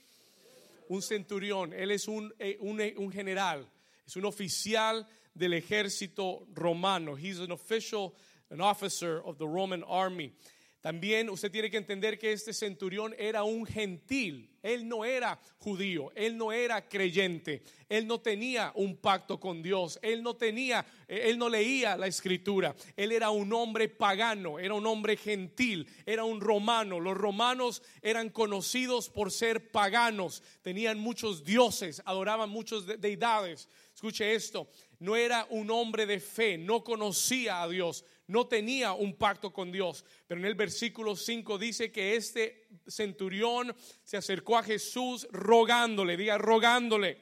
Un 0.89 1.03
centurión. 1.03 1.73
Él 1.73 1.91
es 1.91 2.07
un, 2.07 2.33
eh, 2.39 2.57
un, 2.61 2.81
eh, 2.81 2.95
un 2.97 3.11
general, 3.11 3.69
es 4.07 4.15
un 4.15 4.27
oficial 4.27 5.07
del 5.35 5.55
ejército 5.55 6.47
romano. 6.53 7.17
He's 7.17 7.41
an 7.41 7.51
official, 7.51 8.13
an 8.51 8.61
officer 8.61 9.21
of 9.25 9.39
the 9.39 9.47
Roman 9.47 9.85
army. 9.89 10.33
También 10.81 11.29
usted 11.29 11.51
tiene 11.51 11.71
que 11.71 11.77
entender 11.77 12.19
que 12.19 12.33
este 12.33 12.55
centurión 12.55 13.15
era 13.19 13.43
un 13.45 13.67
gentil. 13.67 14.49
Él 14.63 14.89
no 14.89 15.05
era 15.05 15.39
judío, 15.59 16.11
él 16.15 16.37
no 16.37 16.53
era 16.53 16.87
creyente, 16.87 17.63
él 17.89 18.07
no 18.07 18.21
tenía 18.21 18.73
un 18.75 18.97
pacto 18.97 19.41
con 19.41 19.63
Dios, 19.63 19.99
él 20.03 20.23
no 20.23 20.37
tenía, 20.37 20.85
él 21.09 21.39
no 21.39 21.49
leía 21.49 21.97
la 21.97 22.07
escritura. 22.07 22.75
Él 22.97 23.13
era 23.13 23.31
un 23.31 23.53
hombre 23.53 23.89
pagano, 23.89 24.59
era 24.59 24.75
un 24.75 24.87
hombre 24.87 25.17
gentil, 25.17 25.87
era 26.05 26.25
un 26.25 26.41
romano. 26.41 27.01
Los 27.01 27.17
romanos 27.17 27.83
eran 28.03 28.31
conocidos 28.31 29.09
por 29.09 29.31
ser 29.31 29.71
paganos, 29.71 30.43
tenían 30.63 30.99
muchos 30.99 31.45
dioses, 31.45 32.03
adoraban 32.05 32.51
muchas 32.51 32.87
deidades. 33.01 33.69
Escuche 33.95 34.35
esto, 34.35 34.71
no 34.99 35.17
era 35.17 35.47
un 35.51 35.71
hombre 35.71 36.07
de 36.07 36.21
fe, 36.21 36.57
no 36.57 36.85
conocía 36.85 37.63
a 37.63 37.69
Dios, 37.69 38.05
no 38.31 38.47
tenía 38.47 38.93
un 38.93 39.15
pacto 39.15 39.53
con 39.53 39.73
Dios. 39.73 40.05
Pero 40.27 40.41
en 40.41 40.47
el 40.47 40.55
versículo 40.55 41.17
5 41.17 41.59
dice 41.59 41.91
que 41.91 42.15
este 42.15 42.69
centurión 42.87 43.75
se 44.05 44.17
acercó 44.17 44.57
a 44.57 44.63
Jesús 44.63 45.27
rogándole, 45.33 46.17
diga 46.17 46.39
rogándole. 46.39 47.19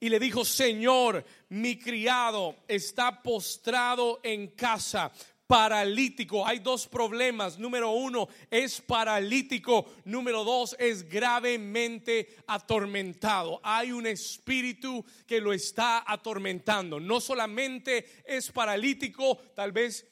Y 0.00 0.08
le 0.08 0.18
dijo, 0.18 0.46
Señor, 0.46 1.24
mi 1.50 1.78
criado 1.78 2.56
está 2.66 3.22
postrado 3.22 4.20
en 4.22 4.48
casa, 4.48 5.12
paralítico. 5.52 6.46
Hay 6.46 6.60
dos 6.60 6.86
problemas. 6.86 7.58
Número 7.58 7.90
uno, 7.90 8.26
es 8.50 8.80
paralítico. 8.80 9.84
Número 10.06 10.44
dos, 10.44 10.74
es 10.78 11.06
gravemente 11.06 12.36
atormentado. 12.46 13.60
Hay 13.62 13.92
un 13.92 14.06
espíritu 14.06 15.04
que 15.26 15.42
lo 15.42 15.52
está 15.52 16.10
atormentando. 16.10 16.98
No 16.98 17.20
solamente 17.20 18.22
es 18.24 18.50
paralítico, 18.50 19.36
tal 19.54 19.72
vez 19.72 20.06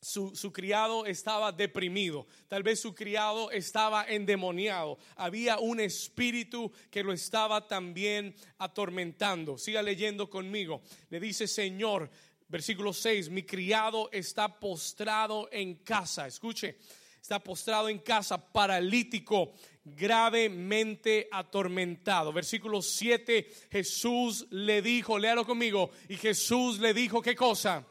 su, 0.00 0.36
su, 0.36 0.52
criado 0.52 1.04
estaba 1.04 1.50
deprimido, 1.50 2.28
tal 2.46 2.62
vez 2.62 2.78
su 2.78 2.94
criado 2.94 3.50
estaba 3.50 4.04
endemoniado, 4.04 4.98
había 5.16 5.58
un 5.58 5.80
espíritu 5.80 6.70
que 6.92 7.02
lo 7.02 7.12
estaba 7.12 7.66
también 7.66 8.36
atormentando. 8.58 9.58
Siga 9.58 9.82
leyendo 9.82 10.30
conmigo. 10.30 10.80
Le 11.08 11.18
dice, 11.18 11.48
Señor, 11.48 12.08
Versículo 12.48 12.92
6, 12.92 13.28
mi 13.30 13.42
criado 13.42 14.08
está 14.12 14.60
postrado 14.60 15.48
en 15.50 15.76
casa. 15.76 16.28
Escuche, 16.28 16.78
está 17.20 17.40
postrado 17.40 17.88
en 17.88 17.98
casa, 17.98 18.52
paralítico, 18.52 19.52
gravemente 19.84 21.28
atormentado. 21.32 22.32
Versículo 22.32 22.82
7, 22.82 23.50
Jesús 23.70 24.46
le 24.50 24.80
dijo, 24.80 25.18
léalo 25.18 25.44
conmigo, 25.44 25.90
y 26.08 26.16
Jesús 26.16 26.78
le 26.78 26.94
dijo, 26.94 27.20
¿qué 27.20 27.34
cosa? 27.34 27.84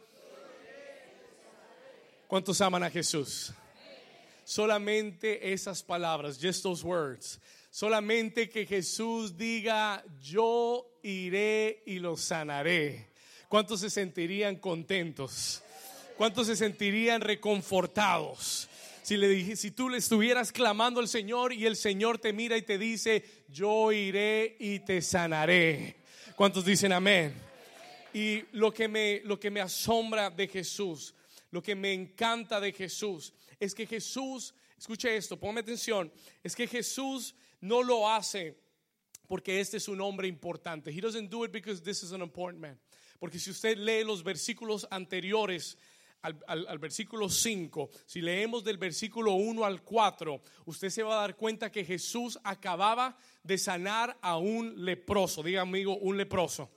¿Cuántos 2.28 2.62
aman 2.62 2.84
a 2.84 2.90
Jesús? 2.90 3.54
Solamente 4.46 5.52
esas 5.52 5.84
palabras, 5.84 6.40
just 6.42 6.64
those 6.64 6.86
words. 6.86 7.42
Solamente 7.70 8.50
que 8.50 8.66
Jesús 8.66 9.36
diga, 9.36 10.02
yo 10.22 10.88
iré 11.04 11.84
y 11.86 12.00
lo 12.00 12.16
sanaré 12.16 13.15
¿Cuántos 13.50 13.82
se 13.82 13.90
sentirían 13.90 14.56
contentos? 14.58 15.62
¿Cuántos 16.18 16.48
se 16.48 16.56
sentirían 16.56 17.22
reconfortados? 17.22 18.70
Si, 19.04 19.18
le 19.18 19.56
si 19.56 19.72
tú 19.72 19.90
le 19.90 19.98
estuvieras 19.98 20.52
clamando 20.52 21.00
al 21.00 21.08
Señor 21.08 21.54
y 21.54 21.66
el 21.66 21.76
Señor 21.76 22.18
te 22.18 22.34
mira 22.34 22.58
y 22.58 22.64
te 22.64 22.78
dice, 22.78 23.24
yo 23.50 23.92
iré 23.92 24.56
y 24.60 24.80
te 24.80 25.02
sanaré. 25.02 25.98
¿Cuántos 26.36 26.66
dicen 26.66 26.92
amén? 26.92 27.34
Y 28.14 28.44
lo 28.54 28.74
que 28.74 28.88
me, 28.88 29.22
lo 29.26 29.40
que 29.40 29.52
me 29.52 29.62
asombra 29.62 30.30
de 30.30 30.48
Jesús, 30.48 31.14
lo 31.52 31.62
que 31.62 31.76
me 31.76 31.94
encanta 31.94 32.60
de 32.60 32.72
Jesús, 32.72 33.34
es 33.60 33.76
que 33.76 33.86
Jesús, 33.86 34.56
escuche 34.78 35.16
esto, 35.16 35.38
ponme 35.38 35.60
atención, 35.60 36.12
es 36.44 36.56
que 36.56 36.68
Jesús 36.68 37.36
no 37.62 37.84
lo 37.84 38.10
hace 38.10 38.58
porque 39.28 39.60
este 39.60 39.78
es 39.78 39.88
un 39.88 40.02
hombre 40.02 40.28
importante. 40.28 40.92
He 40.92 41.02
doesn't 41.02 41.30
do 41.30 41.44
it 41.46 41.52
because 41.52 41.82
this 41.82 42.04
is 42.04 42.12
an 42.12 42.22
important 42.22 42.62
man. 42.62 42.80
Porque 43.20 43.40
si 43.40 43.52
usted 43.52 43.78
lee 43.78 44.04
los 44.04 44.24
versículos 44.24 44.88
anteriores 44.90 45.78
al, 46.22 46.80
versículo 46.80 47.30
5, 47.30 47.90
si 48.06 48.22
leemos 48.22 48.64
del 48.64 48.78
versículo 48.78 49.34
1 49.34 49.64
al 49.64 49.84
4, 49.84 50.42
usted 50.66 50.90
se 50.90 51.04
va 51.04 51.18
a 51.18 51.22
dar 51.22 51.36
cuenta 51.36 51.72
que 51.72 51.86
Jesús 51.86 52.40
acababa 52.44 53.18
de 53.44 53.58
sanar 53.58 54.18
a 54.22 54.38
un 54.38 54.84
leproso. 54.84 55.44
Diga 55.44 55.62
amigo, 55.62 55.98
un 55.98 56.18
leproso. 56.18 56.72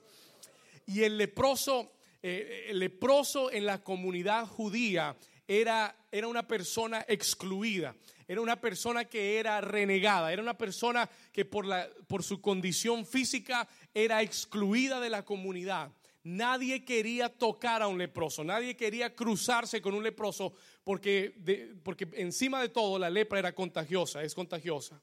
Y 0.85 1.01
el 1.01 1.17
leproso, 1.17 1.93
eh, 2.21 2.67
el 2.69 2.79
leproso 2.79 3.51
en 3.51 3.65
la 3.65 3.83
comunidad 3.83 4.45
judía 4.45 5.15
era, 5.47 5.95
era 6.11 6.27
una 6.27 6.47
persona 6.47 7.03
excluida 7.07 7.95
era 8.29 8.41
una 8.41 8.61
persona 8.61 9.05
que 9.05 9.39
era 9.39 9.59
renegada, 9.59 10.31
era 10.31 10.39
una 10.39 10.55
persona 10.55 11.09
que 11.33 11.45
por, 11.45 11.65
la, 11.65 11.89
por 12.07 12.21
su 12.21 12.39
condición 12.39 13.03
física 13.03 13.67
era 13.91 14.21
excluida 14.21 14.99
de 14.99 15.09
la 15.09 15.25
comunidad. 15.25 15.91
Nadie 16.23 16.83
quería 16.83 17.29
tocar 17.29 17.81
a 17.81 17.87
un 17.87 17.97
leproso, 17.97 18.43
nadie 18.43 18.75
quería 18.75 19.15
cruzarse 19.15 19.81
con 19.81 19.93
un 19.93 20.03
leproso 20.03 20.53
porque, 20.83 21.77
porque 21.81 22.07
encima 22.13 22.61
de 22.61 22.69
todo 22.69 22.99
la 22.99 23.09
lepra 23.09 23.39
era 23.39 23.55
contagiosa, 23.55 24.21
es 24.21 24.35
contagiosa. 24.35 25.01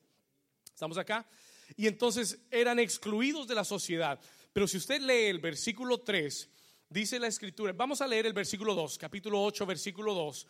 ¿Estamos 0.67 0.99
acá? 0.99 1.27
Y 1.75 1.87
entonces 1.87 2.39
eran 2.51 2.79
excluidos 2.79 3.49
de 3.49 3.55
la 3.55 3.65
sociedad. 3.65 4.21
Pero 4.53 4.69
si 4.69 4.77
usted 4.77 5.01
lee 5.01 5.25
el 5.25 5.39
versículo 5.39 5.99
3, 5.99 6.51
dice 6.91 7.19
la 7.19 7.29
escritura, 7.29 7.73
vamos 7.73 8.01
a 8.03 8.07
leer 8.07 8.27
el 8.27 8.35
versículo 8.35 8.75
2, 8.75 8.99
capítulo 8.99 9.43
8, 9.43 9.65
versículo 9.65 10.13
2. 10.13 10.47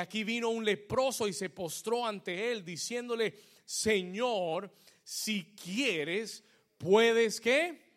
aquí 0.00 0.24
vino 0.24 0.48
un 0.48 0.64
leproso 0.64 1.28
y 1.28 1.34
se 1.34 1.50
postró 1.50 2.06
ante 2.06 2.50
él 2.50 2.64
diciéndole, 2.64 3.34
Señor, 3.66 4.72
si 5.04 5.54
quieres, 5.54 6.42
puedes 6.78 7.40
que 7.40 7.87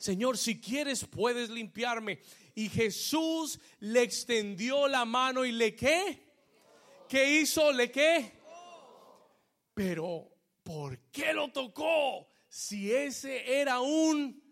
Señor, 0.00 0.38
si 0.38 0.58
quieres 0.58 1.04
puedes 1.04 1.50
limpiarme. 1.50 2.20
Y 2.54 2.70
Jesús 2.70 3.60
le 3.80 4.02
extendió 4.02 4.88
la 4.88 5.04
mano 5.04 5.44
y 5.44 5.52
le 5.52 5.76
qué? 5.76 6.26
¿Qué 7.06 7.40
hizo? 7.40 7.70
¿Le 7.70 7.90
qué? 7.90 8.32
Pero, 9.74 10.26
¿por 10.62 10.98
qué 11.10 11.34
lo 11.34 11.48
tocó? 11.52 12.28
Si 12.48 12.90
ese 12.90 13.60
era 13.60 13.80
un 13.80 14.42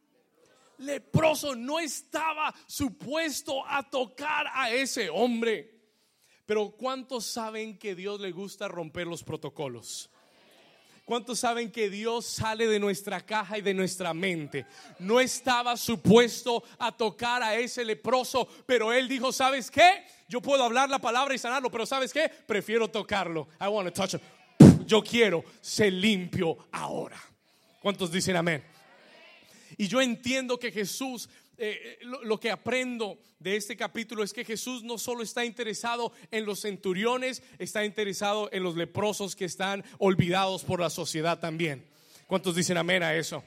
leproso, 0.76 1.57
no 1.57 1.81
estaba 1.81 2.55
supuesto 2.67 3.64
a 3.67 3.88
tocar 3.88 4.49
a 4.52 4.71
ese 4.71 5.09
hombre. 5.09 5.78
Pero 6.45 6.73
¿cuántos 6.73 7.25
saben 7.25 7.78
que 7.78 7.95
Dios 7.95 8.21
le 8.21 8.33
gusta 8.33 8.69
romper 8.69 9.07
los 9.07 9.25
protocolos? 9.25 10.11
¿Cuántos 11.09 11.38
saben 11.38 11.73
que 11.73 11.88
Dios 11.88 12.27
sale 12.27 12.67
de 12.67 12.79
nuestra 12.79 13.25
caja 13.25 13.57
y 13.57 13.62
de 13.62 13.73
nuestra 13.73 14.12
mente? 14.12 14.67
No 14.99 15.21
estaba 15.21 15.75
supuesto 15.79 16.62
a 16.79 16.95
tocar 16.95 17.43
a 17.43 17.55
ese 17.55 17.83
leproso, 17.83 18.47
pero 18.67 18.93
él 18.93 19.09
dijo, 19.09 19.33
¿sabes 19.33 19.71
qué? 19.71 20.05
Yo 20.29 20.43
puedo 20.43 20.62
hablar 20.62 20.91
la 20.91 20.99
palabra 20.99 21.35
y 21.35 21.38
sanarlo, 21.38 21.71
pero 21.71 21.87
¿sabes 21.87 22.12
qué? 22.12 22.29
Prefiero 22.29 22.88
tocarlo. 22.88 23.49
I 23.59 23.69
want 23.69 23.88
to 23.88 24.03
touch 24.03 24.12
him. 24.12 24.21
Yo 24.85 25.03
quiero 25.03 25.43
ser 25.62 25.95
limpio 25.95 26.69
ahora. 26.73 27.17
¿Cuántos 27.81 28.12
dicen 28.12 28.37
amén? 28.37 28.62
Y 29.79 29.88
yo 29.88 30.03
entiendo 30.03 30.59
que 30.59 30.71
Jesús 30.71 31.31
eh, 31.61 31.99
lo, 32.03 32.38
que 32.38 32.53
aprendo 32.53 33.19
de 33.41 33.57
este 33.57 33.77
capítulo 33.77 34.23
es 34.23 34.33
que 34.33 34.45
Jesús 34.45 34.85
no 34.85 34.97
solo 34.97 35.25
está 35.25 35.45
interesado 35.45 36.12
en 36.31 36.47
los 36.47 36.61
centuriones, 36.61 37.43
está 37.59 37.85
interesado 37.85 38.49
en 38.53 38.62
los 38.62 38.77
leprosos 38.77 39.35
que 39.35 39.45
están 39.45 39.85
olvidados 39.99 40.62
por 40.62 40.81
la 40.81 40.88
sociedad 40.88 41.41
también. 41.41 41.85
¿Cuántos 42.29 42.55
dicen 42.55 42.77
amén 42.77 43.03
a 43.03 43.17
eso? 43.17 43.43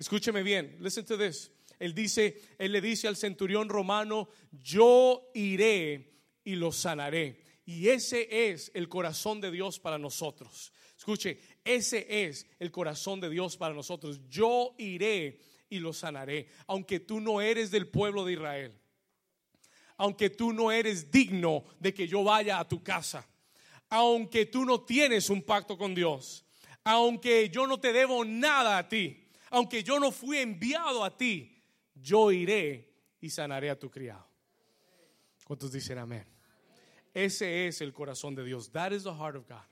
Escúcheme 0.00 0.42
bien, 0.42 0.76
listen 0.80 1.04
to 1.04 1.16
this. 1.16 1.52
Él 1.78 1.94
dice, 1.94 2.40
él 2.58 2.72
le 2.72 2.80
dice 2.80 3.06
al 3.06 3.16
centurión 3.16 3.68
romano, 3.68 4.28
yo 4.62 5.30
iré 5.34 6.18
y 6.44 6.56
lo 6.56 6.72
sanaré. 6.72 7.42
Y 7.64 7.88
ese 7.88 8.50
es 8.50 8.72
el 8.74 8.88
corazón 8.88 9.40
de 9.40 9.52
Dios 9.52 9.78
para 9.78 9.98
nosotros. 9.98 10.72
Escuche, 10.98 11.38
ese 11.64 12.06
es 12.26 12.46
el 12.58 12.70
corazón 12.70 13.20
de 13.20 13.30
Dios 13.30 13.56
para 13.56 13.74
nosotros. 13.74 14.20
Yo 14.28 14.74
iré 14.78 15.40
y 15.72 15.78
lo 15.78 15.94
sanaré, 15.94 16.48
aunque 16.66 17.00
tú 17.00 17.18
no 17.18 17.40
eres 17.40 17.70
del 17.70 17.88
pueblo 17.88 18.26
de 18.26 18.34
Israel. 18.34 18.78
Aunque 19.96 20.28
tú 20.28 20.52
no 20.52 20.70
eres 20.70 21.10
digno 21.10 21.64
de 21.80 21.94
que 21.94 22.06
yo 22.06 22.22
vaya 22.22 22.58
a 22.58 22.68
tu 22.68 22.82
casa. 22.82 23.26
Aunque 23.88 24.44
tú 24.44 24.66
no 24.66 24.82
tienes 24.82 25.30
un 25.30 25.42
pacto 25.42 25.78
con 25.78 25.94
Dios. 25.94 26.44
Aunque 26.84 27.48
yo 27.48 27.66
no 27.66 27.80
te 27.80 27.94
debo 27.94 28.22
nada 28.22 28.76
a 28.76 28.86
ti. 28.86 29.30
Aunque 29.48 29.82
yo 29.82 29.98
no 29.98 30.12
fui 30.12 30.38
enviado 30.38 31.04
a 31.04 31.16
ti. 31.16 31.58
Yo 31.94 32.30
iré 32.30 32.92
y 33.18 33.30
sanaré 33.30 33.70
a 33.70 33.78
tu 33.78 33.90
criado. 33.90 34.28
¿Cuántos 35.44 35.72
dicen 35.72 35.96
amén? 35.96 36.26
Ese 37.14 37.66
es 37.66 37.80
el 37.80 37.94
corazón 37.94 38.34
de 38.34 38.44
Dios. 38.44 38.70
That 38.72 38.92
is 38.92 39.04
the 39.04 39.14
heart 39.14 39.36
of 39.36 39.48
God. 39.48 39.64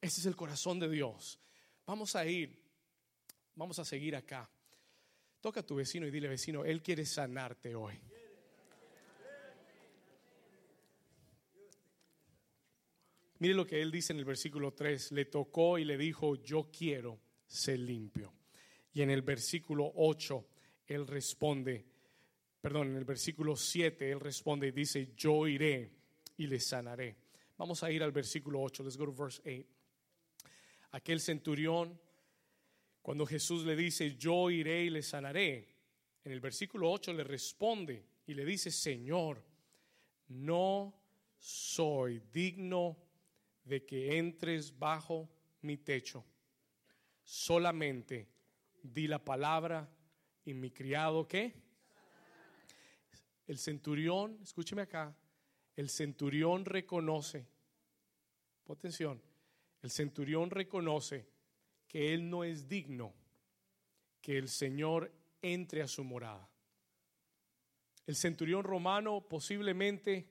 Ese 0.00 0.20
es 0.20 0.26
el 0.26 0.34
corazón 0.34 0.80
de 0.80 0.88
Dios. 0.88 1.38
Vamos 1.86 2.16
a 2.16 2.26
ir, 2.26 2.60
vamos 3.54 3.78
a 3.78 3.84
seguir 3.84 4.16
acá. 4.16 4.50
Toca 5.40 5.60
a 5.60 5.66
tu 5.66 5.76
vecino 5.76 6.06
y 6.06 6.10
dile, 6.10 6.28
vecino, 6.28 6.64
Él 6.64 6.82
quiere 6.82 7.04
sanarte 7.04 7.74
hoy. 7.74 8.00
Mire 13.40 13.54
lo 13.54 13.66
que 13.66 13.80
Él 13.80 13.92
dice 13.92 14.12
en 14.12 14.18
el 14.18 14.24
versículo 14.24 14.72
3. 14.72 15.12
Le 15.12 15.26
tocó 15.26 15.78
y 15.78 15.84
le 15.84 15.96
dijo, 15.96 16.34
yo 16.36 16.70
quiero 16.72 17.20
ser 17.46 17.78
limpio. 17.78 18.32
Y 18.92 19.02
en 19.02 19.10
el 19.10 19.22
versículo 19.22 19.92
8, 19.94 20.48
Él 20.88 21.06
responde, 21.06 21.86
perdón, 22.60 22.88
en 22.88 22.96
el 22.96 23.04
versículo 23.04 23.54
7, 23.54 24.10
Él 24.10 24.18
responde 24.18 24.66
y 24.66 24.72
dice, 24.72 25.12
yo 25.16 25.46
iré 25.46 25.92
y 26.36 26.48
le 26.48 26.58
sanaré. 26.58 27.16
Vamos 27.56 27.84
a 27.84 27.92
ir 27.92 28.02
al 28.02 28.10
versículo 28.10 28.60
8. 28.60 28.82
Let's 28.82 28.96
go 28.96 29.04
to 29.04 29.12
verse 29.12 29.40
8. 29.44 29.66
Aquel 30.92 31.20
centurión, 31.20 32.00
cuando 33.08 33.24
Jesús 33.24 33.64
le 33.64 33.74
dice, 33.74 34.16
yo 34.16 34.50
iré 34.50 34.84
y 34.84 34.90
le 34.90 35.02
sanaré, 35.02 35.66
en 36.24 36.30
el 36.30 36.40
versículo 36.40 36.92
8 36.92 37.14
le 37.14 37.24
responde 37.24 38.04
y 38.26 38.34
le 38.34 38.44
dice, 38.44 38.70
Señor, 38.70 39.42
no 40.28 40.94
soy 41.38 42.20
digno 42.30 42.98
de 43.64 43.86
que 43.86 44.18
entres 44.18 44.78
bajo 44.78 45.26
mi 45.62 45.78
techo. 45.78 46.22
Solamente 47.24 48.28
di 48.82 49.06
la 49.06 49.24
palabra 49.24 49.88
y 50.44 50.52
mi 50.52 50.70
criado, 50.70 51.26
¿qué? 51.26 51.54
El 53.46 53.56
centurión, 53.56 54.38
escúcheme 54.42 54.82
acá, 54.82 55.16
el 55.76 55.88
centurión 55.88 56.66
reconoce, 56.66 57.46
atención, 58.68 59.22
el 59.80 59.90
centurión 59.90 60.50
reconoce 60.50 61.37
que 61.88 62.14
él 62.14 62.28
no 62.30 62.44
es 62.44 62.68
digno 62.68 63.14
que 64.20 64.36
el 64.36 64.48
Señor 64.48 65.10
entre 65.42 65.82
a 65.82 65.88
su 65.88 66.04
morada. 66.04 66.48
El 68.06 68.14
centurión 68.14 68.62
romano 68.62 69.26
posiblemente 69.26 70.28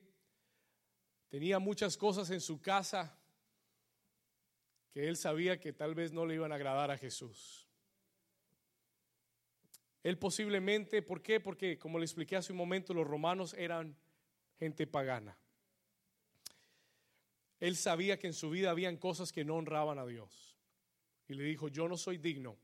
tenía 1.28 1.58
muchas 1.58 1.96
cosas 1.96 2.30
en 2.30 2.40
su 2.40 2.60
casa 2.60 3.18
que 4.90 5.08
él 5.08 5.16
sabía 5.16 5.60
que 5.60 5.72
tal 5.72 5.94
vez 5.94 6.12
no 6.12 6.26
le 6.26 6.34
iban 6.34 6.52
a 6.52 6.54
agradar 6.54 6.90
a 6.90 6.98
Jesús. 6.98 7.68
Él 10.02 10.18
posiblemente, 10.18 11.02
¿por 11.02 11.22
qué? 11.22 11.40
Porque 11.40 11.78
como 11.78 11.98
le 11.98 12.04
expliqué 12.04 12.36
hace 12.36 12.52
un 12.52 12.58
momento, 12.58 12.94
los 12.94 13.06
romanos 13.06 13.54
eran 13.54 13.96
gente 14.58 14.86
pagana. 14.86 15.36
Él 17.60 17.76
sabía 17.76 18.18
que 18.18 18.28
en 18.28 18.34
su 18.34 18.50
vida 18.50 18.70
habían 18.70 18.96
cosas 18.96 19.32
que 19.32 19.44
no 19.44 19.56
honraban 19.56 19.98
a 19.98 20.06
Dios. 20.06 20.47
Y 21.28 21.34
le 21.34 21.44
dijo, 21.44 21.68
yo 21.68 21.86
no 21.86 21.96
soy 21.96 22.18
digno 22.18 22.56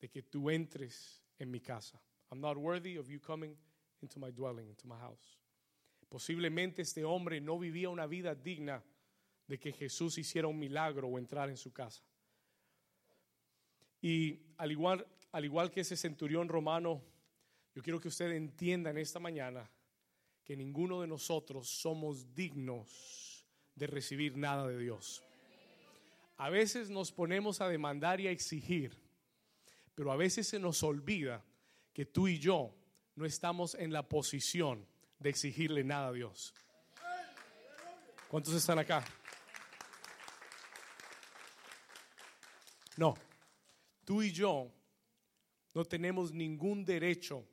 de 0.00 0.08
que 0.08 0.22
tú 0.22 0.50
entres 0.50 1.22
en 1.38 1.50
mi 1.50 1.60
casa. 1.60 2.00
I'm 2.30 2.40
not 2.40 2.56
worthy 2.56 2.96
of 2.96 3.08
you 3.08 3.20
coming 3.20 3.56
into 4.00 4.18
my 4.18 4.30
dwelling, 4.30 4.68
into 4.68 4.86
my 4.86 4.98
house. 4.98 5.38
Posiblemente 6.08 6.82
este 6.82 7.04
hombre 7.04 7.40
no 7.40 7.58
vivía 7.58 7.90
una 7.90 8.06
vida 8.06 8.34
digna 8.34 8.82
de 9.46 9.58
que 9.58 9.72
Jesús 9.72 10.16
hiciera 10.18 10.48
un 10.48 10.58
milagro 10.58 11.08
o 11.08 11.18
entrar 11.18 11.50
en 11.50 11.56
su 11.56 11.72
casa. 11.72 12.02
Y 14.00 14.40
al 14.56 14.72
igual, 14.72 15.06
al 15.32 15.44
igual 15.44 15.70
que 15.70 15.80
ese 15.80 15.96
centurión 15.96 16.48
romano, 16.48 17.02
yo 17.74 17.82
quiero 17.82 18.00
que 18.00 18.08
usted 18.08 18.30
entienda 18.32 18.90
en 18.90 18.98
esta 18.98 19.18
mañana 19.18 19.70
que 20.44 20.56
ninguno 20.56 21.02
de 21.02 21.06
nosotros 21.06 21.68
somos 21.68 22.34
dignos 22.34 23.44
de 23.74 23.86
recibir 23.86 24.36
nada 24.36 24.66
de 24.66 24.78
Dios. 24.78 25.22
A 26.38 26.50
veces 26.50 26.88
nos 26.88 27.10
ponemos 27.10 27.60
a 27.60 27.68
demandar 27.68 28.20
y 28.20 28.28
a 28.28 28.30
exigir, 28.30 28.96
pero 29.96 30.12
a 30.12 30.16
veces 30.16 30.46
se 30.46 30.60
nos 30.60 30.84
olvida 30.84 31.44
que 31.92 32.06
tú 32.06 32.28
y 32.28 32.38
yo 32.38 32.72
no 33.16 33.26
estamos 33.26 33.74
en 33.74 33.92
la 33.92 34.08
posición 34.08 34.86
de 35.18 35.30
exigirle 35.30 35.82
nada 35.82 36.08
a 36.08 36.12
Dios. 36.12 36.54
¿Cuántos 38.28 38.54
están 38.54 38.78
acá? 38.78 39.04
No, 42.96 43.16
tú 44.04 44.22
y 44.22 44.30
yo 44.30 44.70
no 45.74 45.84
tenemos 45.84 46.32
ningún 46.32 46.84
derecho 46.84 47.44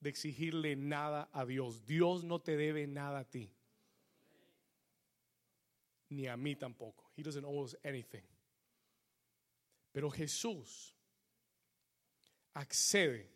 de 0.00 0.08
exigirle 0.08 0.74
nada 0.74 1.28
a 1.32 1.44
Dios. 1.44 1.84
Dios 1.84 2.24
no 2.24 2.40
te 2.40 2.56
debe 2.56 2.86
nada 2.86 3.20
a 3.20 3.24
ti. 3.24 3.52
Ni 6.08 6.28
a 6.28 6.36
mí 6.36 6.56
tampoco. 6.56 7.01
He 7.16 7.22
doesn't 7.22 7.44
owe 7.44 7.64
us 7.64 7.76
anything. 7.84 8.22
Pero 9.92 10.10
Jesús 10.10 10.94
accede 12.54 13.30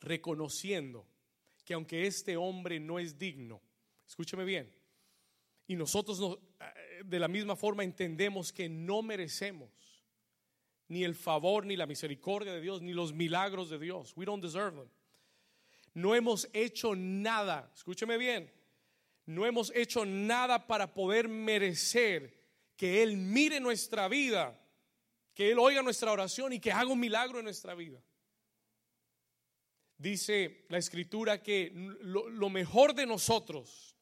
reconociendo 0.00 1.06
que 1.64 1.74
aunque 1.74 2.06
este 2.06 2.36
hombre 2.36 2.80
no 2.80 2.98
es 2.98 3.18
digno, 3.18 3.60
escúcheme 4.06 4.44
bien, 4.44 4.72
y 5.66 5.76
nosotros 5.76 6.38
eh, 6.60 7.02
de 7.04 7.18
la 7.20 7.28
misma 7.28 7.54
forma 7.54 7.84
entendemos 7.84 8.52
que 8.52 8.68
no 8.68 9.02
merecemos 9.02 9.70
ni 10.88 11.04
el 11.04 11.14
favor, 11.14 11.66
ni 11.66 11.76
la 11.76 11.86
misericordia 11.86 12.52
de 12.52 12.60
Dios, 12.62 12.80
ni 12.80 12.94
los 12.94 13.12
milagros 13.12 13.68
de 13.68 13.78
Dios. 13.78 14.14
We 14.16 14.24
don't 14.24 14.42
deserve 14.42 14.76
them. 14.76 14.88
No 15.94 16.14
hemos 16.14 16.48
hecho 16.52 16.94
nada, 16.94 17.70
escúcheme 17.74 18.16
bien, 18.16 18.50
no 19.26 19.44
hemos 19.44 19.70
hecho 19.74 20.06
nada 20.06 20.66
para 20.66 20.94
poder 20.94 21.28
merecer 21.28 22.37
que 22.78 23.02
Él 23.02 23.16
mire 23.16 23.58
nuestra 23.58 24.06
vida, 24.08 24.56
que 25.34 25.50
Él 25.50 25.58
oiga 25.58 25.82
nuestra 25.82 26.12
oración 26.12 26.52
y 26.52 26.60
que 26.60 26.70
haga 26.70 26.86
un 26.86 27.00
milagro 27.00 27.40
en 27.40 27.44
nuestra 27.44 27.74
vida. 27.74 28.00
Dice 29.98 30.64
la 30.68 30.78
escritura 30.78 31.42
que 31.42 31.72
lo, 31.74 32.48
mejor 32.48 32.94
de 32.94 33.04
nosotros, 33.04 33.96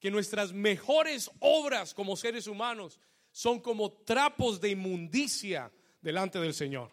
que 0.00 0.10
nuestras 0.10 0.52
mejores 0.52 1.30
obras 1.38 1.94
como 1.94 2.16
seres 2.16 2.48
humanos 2.48 2.98
son 3.30 3.60
como 3.60 3.92
trapos 3.92 4.60
de 4.60 4.70
inmundicia 4.70 5.72
delante 6.00 6.40
del 6.40 6.54
Señor. 6.54 6.90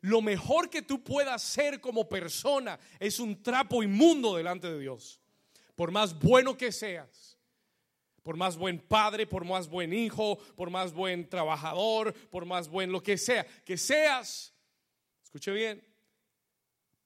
Lo 0.00 0.20
mejor 0.20 0.68
que 0.68 0.82
tú 0.82 1.04
puedas 1.04 1.42
ser 1.42 1.80
como 1.80 2.08
persona 2.08 2.76
es 2.98 3.20
un 3.20 3.40
trapo 3.40 3.84
inmundo 3.84 4.34
delante 4.34 4.68
de 4.68 4.80
Dios. 4.80 5.20
Por 5.76 5.92
más 5.92 6.18
bueno 6.18 6.56
que 6.56 6.72
seas, 6.72 7.35
por 8.26 8.36
más 8.36 8.56
buen 8.56 8.80
padre, 8.80 9.24
por 9.24 9.44
más 9.44 9.68
buen 9.68 9.92
hijo, 9.92 10.36
por 10.56 10.68
más 10.68 10.92
buen 10.92 11.28
trabajador, 11.28 12.12
por 12.28 12.44
más 12.44 12.68
buen 12.68 12.90
lo 12.90 13.00
que 13.00 13.16
sea, 13.16 13.46
que 13.64 13.78
seas, 13.78 14.52
escuche 15.22 15.52
bien, 15.52 15.80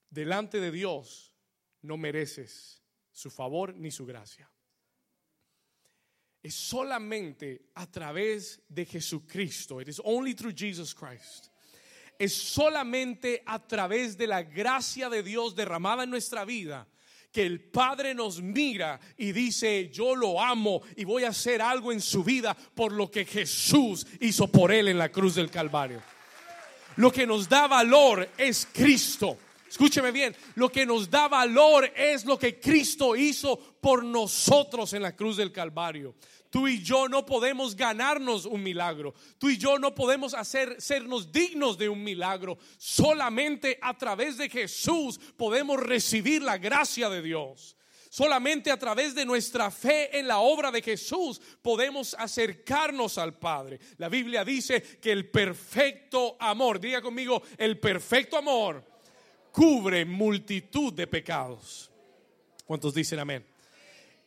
delante 0.08 0.62
de 0.62 0.70
Dios 0.70 1.36
no 1.82 1.98
mereces 1.98 2.82
su 3.12 3.30
favor 3.30 3.74
ni 3.74 3.90
su 3.90 4.06
gracia. 4.06 4.50
Es 6.42 6.54
solamente 6.54 7.68
a 7.74 7.86
través 7.86 8.62
de 8.66 8.86
Jesucristo. 8.86 9.78
It 9.82 9.88
is 9.88 10.00
only 10.02 10.32
through 10.32 10.54
Jesus 10.56 10.94
Christ. 10.94 11.48
Es 12.18 12.32
solamente 12.32 13.42
a 13.44 13.58
través 13.58 14.16
de 14.16 14.26
la 14.26 14.42
gracia 14.42 15.10
de 15.10 15.22
Dios 15.22 15.54
derramada 15.54 16.04
en 16.04 16.10
nuestra 16.10 16.46
vida 16.46 16.88
que 17.32 17.46
el 17.46 17.60
Padre 17.60 18.14
nos 18.14 18.42
mira 18.42 19.00
y 19.16 19.32
dice, 19.32 19.88
yo 19.90 20.16
lo 20.16 20.40
amo 20.40 20.82
y 20.96 21.04
voy 21.04 21.24
a 21.24 21.28
hacer 21.28 21.62
algo 21.62 21.92
en 21.92 22.00
su 22.00 22.24
vida 22.24 22.54
por 22.54 22.92
lo 22.92 23.10
que 23.10 23.24
Jesús 23.24 24.06
hizo 24.20 24.48
por 24.48 24.72
él 24.72 24.88
en 24.88 24.98
la 24.98 25.10
cruz 25.10 25.36
del 25.36 25.50
Calvario. 25.50 26.02
Lo 26.96 27.12
que 27.12 27.26
nos 27.26 27.48
da 27.48 27.66
valor 27.68 28.28
es 28.36 28.66
Cristo. 28.72 29.38
Escúcheme 29.68 30.10
bien, 30.10 30.34
lo 30.56 30.68
que 30.70 30.84
nos 30.84 31.08
da 31.08 31.28
valor 31.28 31.92
es 31.94 32.24
lo 32.24 32.36
que 32.36 32.58
Cristo 32.58 33.14
hizo 33.14 33.56
por 33.80 34.04
nosotros 34.04 34.92
en 34.94 35.02
la 35.02 35.14
cruz 35.14 35.36
del 35.36 35.52
Calvario. 35.52 36.14
Tú 36.50 36.66
y 36.66 36.82
yo 36.82 37.08
no 37.08 37.24
podemos 37.24 37.76
ganarnos 37.76 38.44
un 38.44 38.62
milagro. 38.62 39.14
Tú 39.38 39.48
y 39.48 39.56
yo 39.56 39.78
no 39.78 39.94
podemos 39.94 40.34
hacer 40.34 40.80
sernos 40.80 41.30
dignos 41.30 41.78
de 41.78 41.88
un 41.88 42.02
milagro. 42.02 42.58
Solamente 42.76 43.78
a 43.80 43.96
través 43.96 44.36
de 44.36 44.48
Jesús 44.48 45.18
podemos 45.36 45.80
recibir 45.80 46.42
la 46.42 46.58
gracia 46.58 47.08
de 47.08 47.22
Dios. 47.22 47.76
Solamente 48.10 48.72
a 48.72 48.76
través 48.76 49.14
de 49.14 49.24
nuestra 49.24 49.70
fe 49.70 50.18
en 50.18 50.26
la 50.26 50.40
obra 50.40 50.72
de 50.72 50.82
Jesús 50.82 51.40
podemos 51.62 52.14
acercarnos 52.18 53.16
al 53.18 53.38
Padre. 53.38 53.78
La 53.98 54.08
Biblia 54.08 54.44
dice 54.44 54.82
que 55.00 55.12
el 55.12 55.30
perfecto 55.30 56.36
amor, 56.40 56.80
diga 56.80 57.00
conmigo, 57.00 57.40
el 57.56 57.78
perfecto 57.78 58.36
amor 58.36 58.84
cubre 59.52 60.04
multitud 60.04 60.92
de 60.92 61.06
pecados. 61.06 61.88
¿Cuántos 62.64 62.92
dicen 62.92 63.20
amén? 63.20 63.49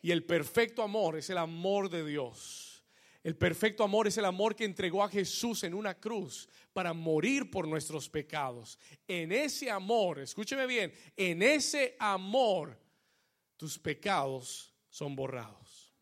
Y 0.03 0.11
el 0.11 0.25
perfecto 0.25 0.83
amor 0.83 1.17
es 1.17 1.29
el 1.29 1.37
amor 1.37 1.89
de 1.89 2.05
Dios. 2.05 2.83
El 3.23 3.37
perfecto 3.37 3.85
amor 3.85 4.05
es 4.05 4.17
el 4.17 4.25
amor 4.25 4.53
que 4.53 4.65
entregó 4.65 5.01
a 5.01 5.07
Jesús 5.07 5.63
en 5.63 5.73
una 5.73 5.97
cruz 5.97 6.49
para 6.73 6.91
morir 6.91 7.49
por 7.49 7.65
nuestros 7.65 8.09
pecados. 8.09 8.77
En 9.07 9.31
ese 9.31 9.71
amor, 9.71 10.19
escúcheme 10.19 10.67
bien, 10.67 10.93
en 11.15 11.41
ese 11.41 11.95
amor 11.97 12.77
tus 13.55 13.79
pecados 13.79 14.73
son 14.89 15.15
borrados. 15.15 15.93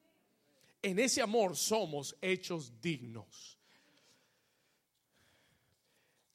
En 0.82 0.98
ese 0.98 1.22
amor 1.22 1.56
somos 1.56 2.18
hechos 2.22 2.82
dignos. 2.82 3.60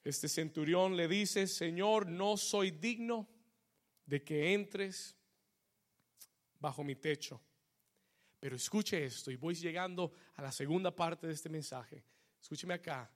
Este 0.05 0.29
centurión 0.29 0.95
le 0.95 1.09
dice, 1.09 1.47
Señor, 1.47 2.07
no 2.07 2.37
soy 2.37 2.71
digno 2.71 3.27
de 4.05 4.23
que 4.23 4.53
entres 4.53 5.17
bajo 6.61 6.81
mi 6.81 6.95
techo. 6.95 7.41
Pero 8.47 8.55
escuche 8.55 9.03
esto 9.03 9.29
y 9.29 9.35
voy 9.35 9.55
llegando 9.55 10.13
a 10.35 10.41
la 10.41 10.53
segunda 10.53 10.95
parte 10.95 11.27
de 11.27 11.33
este 11.33 11.49
mensaje. 11.49 12.05
Escúcheme 12.41 12.75
acá. 12.75 13.11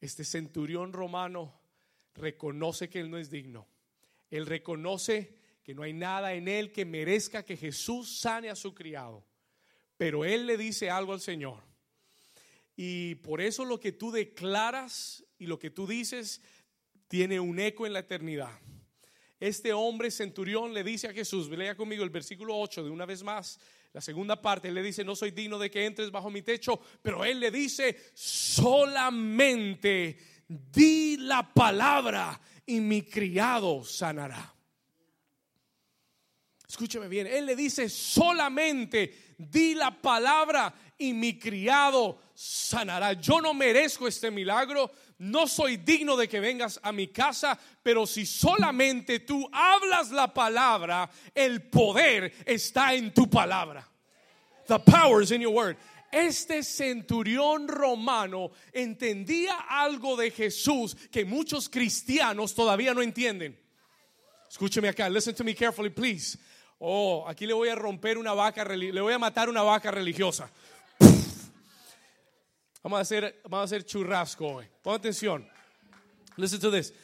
Este 0.00 0.24
centurión 0.24 0.92
romano 0.92 1.60
reconoce 2.16 2.88
que 2.88 2.98
él 2.98 3.08
no 3.08 3.18
es 3.18 3.30
digno. 3.30 3.68
Él 4.28 4.46
reconoce 4.46 5.38
que 5.62 5.76
no 5.76 5.84
hay 5.84 5.92
nada 5.92 6.34
en 6.34 6.48
él 6.48 6.72
que 6.72 6.84
merezca 6.84 7.44
que 7.44 7.56
Jesús 7.56 8.18
sane 8.18 8.50
a 8.50 8.56
su 8.56 8.74
criado. 8.74 9.24
Pero 9.96 10.24
él 10.24 10.44
le 10.44 10.56
dice 10.56 10.90
algo 10.90 11.12
al 11.12 11.20
Señor. 11.20 11.62
Y 12.74 13.14
por 13.14 13.40
eso 13.40 13.64
lo 13.64 13.78
que 13.78 13.92
tú 13.92 14.10
declaras 14.10 15.24
y 15.38 15.46
lo 15.46 15.60
que 15.60 15.70
tú 15.70 15.86
dices 15.86 16.42
tiene 17.06 17.38
un 17.38 17.60
eco 17.60 17.86
en 17.86 17.92
la 17.92 18.00
eternidad. 18.00 18.58
Este 19.38 19.72
hombre 19.72 20.10
centurión 20.10 20.74
le 20.74 20.82
dice 20.82 21.06
a 21.06 21.12
Jesús, 21.12 21.48
lea 21.48 21.76
conmigo 21.76 22.02
el 22.02 22.10
versículo 22.10 22.58
8 22.58 22.82
de 22.82 22.90
una 22.90 23.06
vez 23.06 23.22
más, 23.22 23.60
la 23.98 24.02
segunda 24.02 24.40
parte, 24.40 24.68
él 24.68 24.74
le 24.74 24.82
dice, 24.84 25.02
no 25.02 25.16
soy 25.16 25.32
digno 25.32 25.58
de 25.58 25.72
que 25.72 25.84
entres 25.84 26.12
bajo 26.12 26.30
mi 26.30 26.42
techo, 26.42 26.80
pero 27.02 27.24
él 27.24 27.40
le 27.40 27.50
dice, 27.50 28.12
solamente 28.14 28.84
di 30.46 31.16
la 31.16 31.52
palabra 31.52 32.40
y 32.64 32.78
mi 32.78 33.02
criado 33.02 33.82
sanará. 33.82 34.54
Escúcheme 36.68 37.08
bien, 37.08 37.26
él 37.26 37.44
le 37.44 37.56
dice, 37.56 37.88
solamente 37.88 39.34
di 39.36 39.74
la 39.74 40.00
palabra 40.00 40.72
y 40.96 41.12
mi 41.12 41.36
criado 41.36 42.20
sanará. 42.34 43.14
Yo 43.14 43.40
no 43.40 43.52
merezco 43.52 44.06
este 44.06 44.30
milagro, 44.30 44.92
no 45.18 45.46
soy 45.46 45.78
digno 45.78 46.16
de 46.16 46.28
que 46.28 46.40
vengas 46.40 46.78
a 46.82 46.92
mi 46.92 47.08
casa, 47.08 47.58
pero 47.82 48.06
si 48.06 48.24
solamente 48.24 49.20
tú 49.20 49.48
hablas 49.52 50.10
la 50.10 50.32
palabra, 50.32 51.10
el 51.34 51.62
poder 51.62 52.32
está 52.46 52.94
en 52.94 53.12
tu 53.12 53.28
palabra. 53.28 53.86
The 54.66 54.78
power 54.78 55.22
is 55.22 55.32
in 55.32 55.40
your 55.40 55.52
word. 55.52 55.76
Este 56.10 56.62
centurión 56.62 57.68
romano 57.68 58.52
entendía 58.72 59.66
algo 59.68 60.16
de 60.16 60.30
Jesús 60.30 60.94
que 61.10 61.24
muchos 61.24 61.68
cristianos 61.68 62.54
todavía 62.54 62.94
no 62.94 63.02
entienden. 63.02 63.58
Escúcheme 64.48 64.88
acá, 64.88 65.10
listen 65.10 65.34
to 65.34 65.44
me 65.44 65.54
carefully, 65.54 65.90
please. 65.90 66.38
Oh, 66.78 67.24
aquí 67.26 67.46
le 67.46 67.52
voy 67.52 67.68
a 67.68 67.74
romper 67.74 68.16
una 68.16 68.32
vaca, 68.32 68.64
le 68.64 69.00
voy 69.00 69.12
a 69.12 69.18
matar 69.18 69.48
una 69.48 69.62
vaca 69.62 69.90
religiosa. 69.90 70.50
Vamos 72.88 73.00
a 73.00 73.02
hacer, 73.02 73.42
vamos 73.44 73.60
a 73.60 73.64
hacer 73.64 73.84
churrasco 73.84 74.46
hoy. 74.46 74.66
Pon 74.80 74.94
atención. 74.94 75.46
Listen 76.38 76.58
to 76.58 76.70
this. 76.70 76.94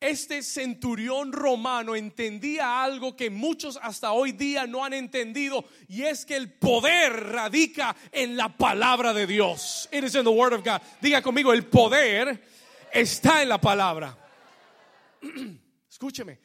Este 0.00 0.42
centurión 0.42 1.34
romano 1.34 1.94
entendía 1.94 2.82
algo 2.82 3.14
que 3.14 3.28
muchos 3.28 3.78
hasta 3.82 4.12
hoy 4.12 4.32
día 4.32 4.66
no 4.66 4.82
han 4.82 4.94
entendido 4.94 5.66
y 5.86 6.04
es 6.04 6.24
que 6.24 6.34
el 6.34 6.50
poder 6.50 7.12
radica 7.24 7.94
en 8.10 8.38
la 8.38 8.56
palabra 8.56 9.12
de 9.12 9.26
Dios. 9.26 9.86
It 9.92 10.02
is 10.02 10.14
in 10.14 10.24
the 10.24 10.30
word 10.30 10.54
of 10.54 10.64
God. 10.64 10.80
Diga 11.02 11.20
conmigo, 11.20 11.52
el 11.52 11.66
poder 11.66 12.42
está 12.90 13.42
en 13.42 13.50
la 13.50 13.60
palabra. 13.60 14.16
Escúcheme. 15.90 16.38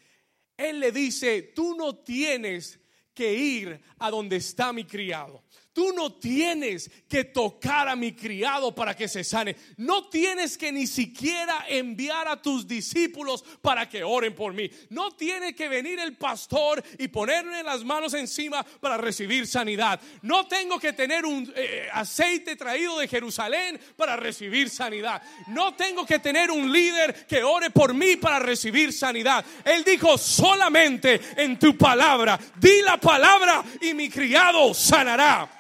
Él 0.58 0.82
le 0.82 0.92
dice, 0.92 1.54
tú 1.56 1.74
no 1.74 1.96
tienes 2.00 2.78
que 3.14 3.34
ir 3.34 3.80
a 3.98 4.12
donde 4.12 4.36
está 4.36 4.74
mi 4.74 4.84
criado. 4.84 5.42
Tú 5.78 5.94
no 5.94 6.12
tienes 6.12 6.90
que 7.08 7.24
tocar 7.24 7.88
a 7.88 7.96
mi 7.96 8.14
criado 8.14 8.74
para 8.74 8.96
que 8.96 9.08
se 9.08 9.24
sane. 9.24 9.56
No 9.78 10.10
tienes 10.10 10.58
que 10.58 10.72
ni 10.72 10.88
siquiera 10.88 11.66
enviar 11.70 12.28
a 12.28 12.42
tus 12.42 12.68
discípulos 12.68 13.46
para 13.62 13.88
que 13.88 14.04
oren 14.04 14.34
por 14.34 14.56
mí. 14.56 14.72
No 14.90 15.12
tiene 15.12 15.54
que 15.54 15.70
venir 15.70 16.00
el 16.00 16.18
pastor 16.18 16.84
y 16.98 17.10
ponerle 17.10 17.62
las 17.62 17.84
manos 17.84 18.16
encima 18.16 18.66
para 18.82 18.98
recibir 18.98 19.46
sanidad. 19.46 20.02
No 20.24 20.48
tengo 20.48 20.80
que 20.80 20.94
tener 20.94 21.28
un 21.28 21.54
eh, 21.56 21.88
aceite 21.94 22.56
traído 22.56 22.98
de 22.98 23.08
Jerusalén 23.08 23.80
para 23.96 24.16
recibir 24.16 24.72
sanidad. 24.72 25.22
No 25.50 25.76
tengo 25.76 26.08
que 26.08 26.18
tener 26.18 26.50
un 26.50 26.72
líder 26.72 27.28
que 27.28 27.44
ore 27.44 27.70
por 27.70 27.94
mí 27.94 28.16
para 28.16 28.40
recibir 28.40 28.92
sanidad. 28.92 29.46
Él 29.64 29.84
dijo 29.84 30.18
solamente 30.18 31.22
en 31.38 31.60
tu 31.60 31.78
palabra. 31.78 32.40
Di 32.56 32.82
la 32.82 32.98
palabra 32.98 33.64
y 33.80 33.94
mi 33.94 34.10
criado 34.10 34.74
sanará. 34.74 35.52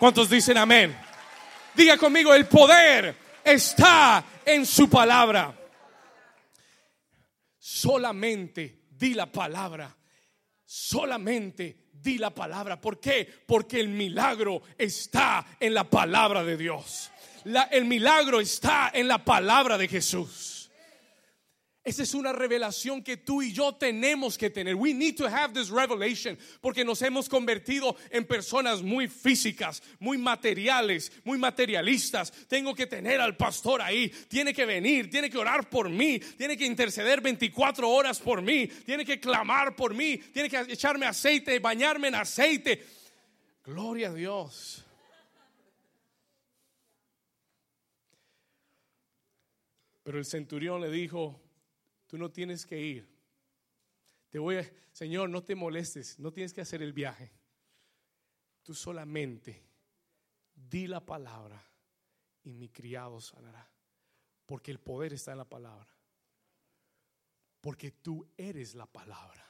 ¿Cuántos 0.00 0.30
dicen 0.30 0.56
amén? 0.56 0.96
Diga 1.74 1.98
conmigo, 1.98 2.32
el 2.32 2.46
poder 2.46 3.14
está 3.44 4.24
en 4.46 4.64
su 4.64 4.88
palabra. 4.88 5.54
Solamente 7.58 8.86
di 8.88 9.12
la 9.12 9.30
palabra. 9.30 9.94
Solamente 10.64 11.90
di 11.92 12.16
la 12.16 12.30
palabra. 12.30 12.80
¿Por 12.80 12.98
qué? 12.98 13.28
Porque 13.46 13.78
el 13.78 13.88
milagro 13.88 14.62
está 14.78 15.46
en 15.60 15.74
la 15.74 15.84
palabra 15.84 16.42
de 16.44 16.56
Dios. 16.56 17.10
el 17.70 17.84
milagro 17.84 18.40
está 18.40 18.90
en 18.94 19.06
la 19.06 19.22
palabra 19.22 19.76
de 19.76 19.86
Jesús. 19.86 20.59
Esa 21.82 22.02
es 22.02 22.12
una 22.12 22.34
revelación 22.34 23.02
que 23.02 23.16
tú 23.16 23.40
y 23.40 23.52
yo 23.52 23.74
tenemos 23.74 24.36
que 24.36 24.50
tener. 24.50 24.74
We 24.74 24.92
need 24.92 25.16
to 25.16 25.26
have 25.26 25.54
this 25.54 25.70
revelation 25.70 26.38
porque 26.60 26.84
nos 26.84 27.00
hemos 27.00 27.26
convertido 27.26 27.96
en 28.10 28.26
personas 28.26 28.82
muy 28.82 29.08
físicas, 29.08 29.82
muy 29.98 30.18
materiales, 30.18 31.10
muy 31.24 31.38
materialistas. 31.38 32.32
Tengo 32.48 32.74
que 32.74 32.86
tener 32.86 33.18
al 33.18 33.34
pastor 33.34 33.80
ahí, 33.80 34.10
tiene 34.28 34.52
que 34.52 34.66
venir, 34.66 35.08
tiene 35.08 35.30
que 35.30 35.38
orar 35.38 35.70
por 35.70 35.88
mí, 35.88 36.18
tiene 36.18 36.54
que 36.54 36.66
interceder 36.66 37.22
24 37.22 37.88
horas 37.88 38.18
por 38.18 38.42
mí, 38.42 38.66
tiene 38.66 39.06
que 39.06 39.18
clamar 39.18 39.74
por 39.74 39.94
mí, 39.94 40.18
tiene 40.18 40.50
que 40.50 40.58
echarme 40.58 41.06
aceite, 41.06 41.58
bañarme 41.60 42.08
en 42.08 42.16
aceite. 42.16 42.86
Gloria 43.64 44.08
a 44.08 44.12
Dios. 44.12 44.84
Pero 50.02 50.18
el 50.18 50.26
centurión 50.26 50.82
le 50.82 50.90
dijo, 50.90 51.40
Tú 52.10 52.18
no 52.18 52.28
tienes 52.32 52.66
que 52.66 52.76
ir. 52.76 53.08
Te 54.30 54.40
voy 54.40 54.56
a, 54.56 54.72
Señor, 54.90 55.30
no 55.30 55.44
te 55.44 55.54
molestes, 55.54 56.18
no 56.18 56.32
tienes 56.32 56.52
que 56.52 56.60
hacer 56.60 56.82
el 56.82 56.92
viaje. 56.92 57.30
Tú 58.64 58.74
solamente 58.74 59.62
di 60.52 60.88
la 60.88 61.06
palabra 61.06 61.64
y 62.42 62.52
mi 62.52 62.68
criado 62.68 63.20
sanará. 63.20 63.70
Porque 64.44 64.72
el 64.72 64.80
poder 64.80 65.12
está 65.12 65.30
en 65.30 65.38
la 65.38 65.48
palabra. 65.48 65.86
Porque 67.60 67.92
tú 67.92 68.28
eres 68.36 68.74
la 68.74 68.86
palabra. 68.86 69.46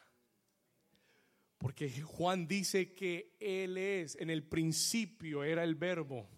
Porque 1.57 1.91
Juan 2.03 2.47
dice 2.47 2.93
que 2.93 3.39
Él 3.41 3.79
es, 3.79 4.17
en 4.17 4.29
el 4.29 4.43
principio 4.43 5.45
era 5.45 5.65
el 5.65 5.77
verbo 5.77 6.29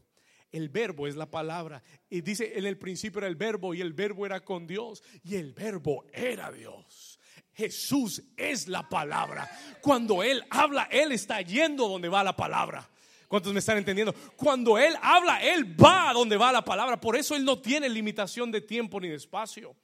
el 0.53 0.69
verbo 0.69 1.07
es 1.07 1.17
la 1.17 1.31
palabra. 1.31 1.83
Y 2.09 2.21
dice, 2.21 2.57
en 2.57 2.67
el 2.67 2.79
principio 2.79 3.19
era 3.19 3.27
el 3.27 3.37
verbo 3.37 3.75
y 3.75 3.81
el 3.81 3.95
verbo 3.95 4.27
era 4.27 4.45
con 4.45 4.67
Dios 4.67 5.03
y 5.25 5.37
el 5.37 5.55
verbo 5.55 6.05
era 6.13 6.53
Dios. 6.53 7.19
Jesús 7.55 8.23
es 8.37 8.69
la 8.69 8.89
palabra. 8.89 9.51
Cuando 9.81 10.23
Él 10.23 10.45
habla, 10.51 10.89
Él 10.91 11.13
está 11.13 11.41
yendo 11.41 11.89
donde 11.89 12.09
va 12.09 12.23
la 12.23 12.37
palabra. 12.37 12.89
¿Cuántos 13.29 13.53
me 13.53 13.61
están 13.61 13.79
entendiendo? 13.79 14.15
Cuando 14.37 14.79
Él 14.79 14.95
habla, 15.01 15.43
Él 15.43 15.83
va 15.83 16.11
a 16.11 16.13
donde 16.13 16.37
va 16.37 16.53
la 16.53 16.65
palabra. 16.65 17.01
Por 17.01 17.17
eso 17.17 17.35
Él 17.35 17.45
no 17.45 17.61
tiene 17.61 17.89
limitación 17.89 18.53
de 18.53 18.61
tiempo 18.61 19.01
ni 19.01 19.09
de 19.09 19.17
espacio. 19.17 19.75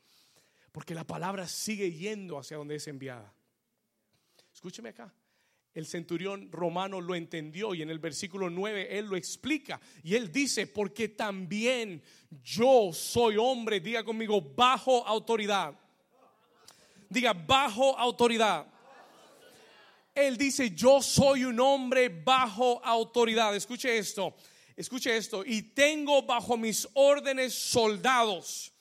Porque 0.71 0.95
la 0.95 1.05
palabra 1.05 1.49
sigue 1.49 1.91
yendo 1.91 2.39
hacia 2.39 2.59
donde 2.59 2.77
es 2.77 2.87
enviada. 2.89 3.33
Escúcheme 4.53 4.91
acá 4.91 5.13
el 5.79 5.87
centurión 5.87 6.51
romano 6.51 7.01
lo 7.01 7.15
entendió 7.15 7.73
y 7.73 7.83
en 7.83 7.91
el 7.91 8.01
versículo 8.01 8.51
9 8.51 8.99
él 8.99 9.07
lo 9.07 9.17
explica 9.17 9.81
y 10.03 10.17
él 10.17 10.33
dice, 10.33 10.67
porque 10.67 11.11
también 11.11 12.03
yo 12.43 12.91
soy 12.93 13.37
hombre, 13.37 13.79
diga 13.79 14.03
conmigo, 14.03 14.41
bajo 14.41 15.07
autoridad. 15.07 15.79
Diga, 17.09 17.33
bajo 17.33 17.97
autoridad. 17.97 18.67
Él 20.13 20.37
dice, 20.37 20.73
yo 20.73 21.01
soy 21.01 21.45
un 21.45 21.61
hombre 21.61 22.09
bajo 22.09 22.85
autoridad. 22.85 23.55
Escuche 23.55 23.97
esto, 23.97 24.35
escuche 24.75 25.17
esto. 25.17 25.45
Y 25.47 25.63
tengo 25.63 26.23
bajo 26.23 26.57
mis 26.57 26.89
órdenes 26.95 27.55
soldados. 27.55 28.73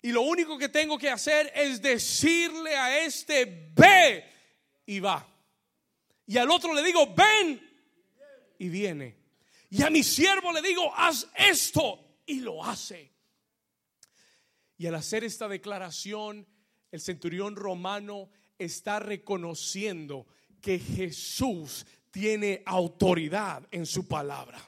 Y 0.00 0.12
lo 0.12 0.22
único 0.22 0.56
que 0.56 0.70
tengo 0.70 0.96
que 0.96 1.10
hacer 1.10 1.52
es 1.54 1.82
decirle 1.82 2.74
a 2.74 3.04
este, 3.04 3.44
ve 3.74 4.24
y 4.86 4.98
va. 4.98 5.28
Y 6.26 6.38
al 6.38 6.50
otro 6.50 6.74
le 6.74 6.82
digo, 6.82 7.14
ven 7.14 7.60
y 8.58 8.68
viene. 8.68 9.16
Y 9.70 9.82
a 9.82 9.90
mi 9.90 10.02
siervo 10.02 10.52
le 10.52 10.62
digo, 10.62 10.92
haz 10.94 11.28
esto 11.34 12.18
y 12.26 12.40
lo 12.40 12.64
hace. 12.64 13.12
Y 14.76 14.86
al 14.86 14.94
hacer 14.94 15.24
esta 15.24 15.48
declaración, 15.48 16.46
el 16.90 17.00
centurión 17.00 17.56
romano 17.56 18.30
está 18.58 18.98
reconociendo 18.98 20.26
que 20.60 20.78
Jesús 20.78 21.86
tiene 22.10 22.62
autoridad 22.66 23.66
en 23.70 23.86
su 23.86 24.06
palabra. 24.06 24.60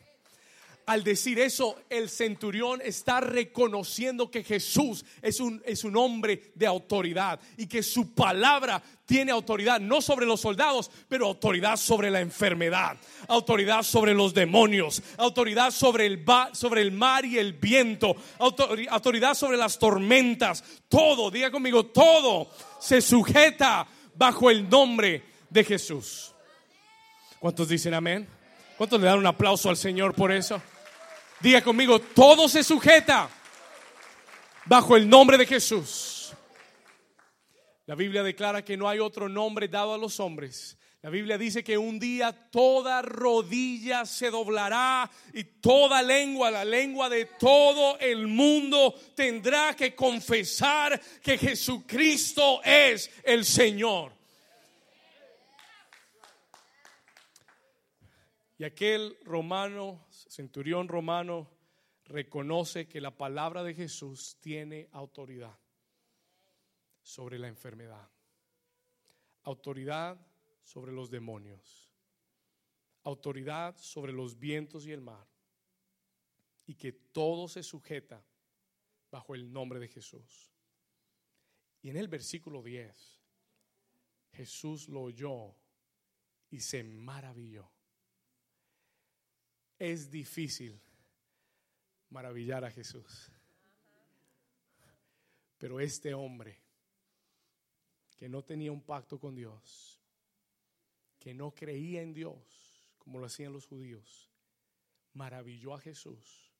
Al 0.86 1.02
decir 1.02 1.38
eso, 1.38 1.76
el 1.88 2.10
centurión 2.10 2.82
está 2.84 3.20
reconociendo 3.20 4.30
que 4.30 4.44
Jesús 4.44 5.02
es 5.22 5.40
un, 5.40 5.96
hombre 5.96 6.52
de 6.54 6.66
autoridad 6.66 7.40
y 7.56 7.66
que 7.66 7.82
su 7.82 8.12
palabra 8.12 8.82
tiene 9.06 9.32
autoridad, 9.32 9.80
no 9.80 10.02
sobre 10.02 10.26
los 10.26 10.40
soldados, 10.40 10.90
pero 11.08 11.26
autoridad 11.26 11.78
sobre 11.78 12.10
la 12.10 12.20
enfermedad, 12.20 12.98
autoridad 13.28 13.82
sobre 13.82 14.12
los 14.12 14.34
demonios, 14.34 15.02
autoridad 15.16 15.70
sobre 15.70 16.04
el, 16.04 16.22
sobre 16.52 16.82
el 16.82 16.92
mar 16.92 17.24
y 17.24 17.38
el 17.38 17.54
viento, 17.54 18.14
autoridad 18.38 19.34
sobre 19.34 19.56
las 19.56 19.78
tormentas. 19.78 20.62
Todo, 20.88 21.30
diga 21.30 21.50
conmigo, 21.50 21.86
todo 21.86 22.50
se 22.78 23.00
sujeta 23.00 23.86
bajo 24.16 24.50
el 24.50 24.68
nombre 24.68 25.24
de 25.48 25.64
Jesús. 25.64 26.34
¿Cuántos 27.38 27.68
dicen 27.68 27.94
amén? 27.94 28.28
¿Cuántos 28.76 29.00
le 29.00 29.06
dan 29.06 29.18
un 29.18 29.26
aplauso 29.26 29.70
al 29.70 29.76
Señor 29.78 30.14
por 30.14 30.30
eso? 30.30 30.60
Diga 31.44 31.60
conmigo, 31.60 32.00
todo 32.00 32.48
se 32.48 32.64
sujeta 32.64 33.28
bajo 34.64 34.96
el 34.96 35.06
nombre 35.06 35.36
de 35.36 35.44
Jesús. 35.44 36.32
La 37.84 37.94
Biblia 37.94 38.22
declara 38.22 38.64
que 38.64 38.78
no 38.78 38.88
hay 38.88 38.98
otro 38.98 39.28
nombre 39.28 39.68
dado 39.68 39.92
a 39.92 39.98
los 39.98 40.20
hombres. 40.20 40.78
La 41.02 41.10
Biblia 41.10 41.36
dice 41.36 41.62
que 41.62 41.76
un 41.76 41.98
día 41.98 42.32
toda 42.50 43.02
rodilla 43.02 44.06
se 44.06 44.30
doblará 44.30 45.10
y 45.34 45.44
toda 45.44 46.00
lengua, 46.00 46.50
la 46.50 46.64
lengua 46.64 47.10
de 47.10 47.26
todo 47.26 47.98
el 47.98 48.26
mundo, 48.26 48.94
tendrá 49.14 49.76
que 49.76 49.94
confesar 49.94 50.98
que 51.22 51.36
Jesucristo 51.36 52.62
es 52.64 53.10
el 53.22 53.44
Señor. 53.44 54.14
Y 58.56 58.64
aquel 58.64 59.18
romano 59.24 60.03
centurión 60.34 60.88
romano 60.88 61.48
reconoce 62.06 62.88
que 62.88 63.00
la 63.00 63.16
palabra 63.16 63.62
de 63.62 63.72
Jesús 63.72 64.36
tiene 64.40 64.88
autoridad 64.90 65.56
sobre 67.02 67.38
la 67.38 67.46
enfermedad, 67.46 68.10
autoridad 69.44 70.18
sobre 70.60 70.90
los 70.90 71.08
demonios, 71.08 71.92
autoridad 73.04 73.76
sobre 73.78 74.12
los 74.12 74.36
vientos 74.36 74.86
y 74.86 74.92
el 74.92 75.00
mar, 75.00 75.26
y 76.66 76.74
que 76.74 76.92
todo 76.92 77.46
se 77.46 77.62
sujeta 77.62 78.24
bajo 79.12 79.36
el 79.36 79.52
nombre 79.52 79.78
de 79.78 79.86
Jesús. 79.86 80.50
Y 81.80 81.90
en 81.90 81.96
el 81.96 82.08
versículo 82.08 82.60
10, 82.60 83.22
Jesús 84.32 84.88
lo 84.88 85.02
oyó 85.02 85.54
y 86.50 86.58
se 86.58 86.82
maravilló 86.82 87.73
es 89.78 90.10
difícil 90.10 90.80
maravillar 92.10 92.64
a 92.64 92.70
Jesús. 92.70 93.30
Pero 95.58 95.80
este 95.80 96.14
hombre 96.14 96.58
que 98.16 98.28
no 98.28 98.42
tenía 98.42 98.70
un 98.70 98.82
pacto 98.82 99.18
con 99.18 99.34
Dios, 99.34 100.00
que 101.18 101.34
no 101.34 101.52
creía 101.52 102.02
en 102.02 102.14
Dios 102.14 102.36
como 102.98 103.18
lo 103.18 103.26
hacían 103.26 103.52
los 103.52 103.66
judíos, 103.66 104.30
maravilló 105.14 105.74
a 105.74 105.80
Jesús 105.80 106.52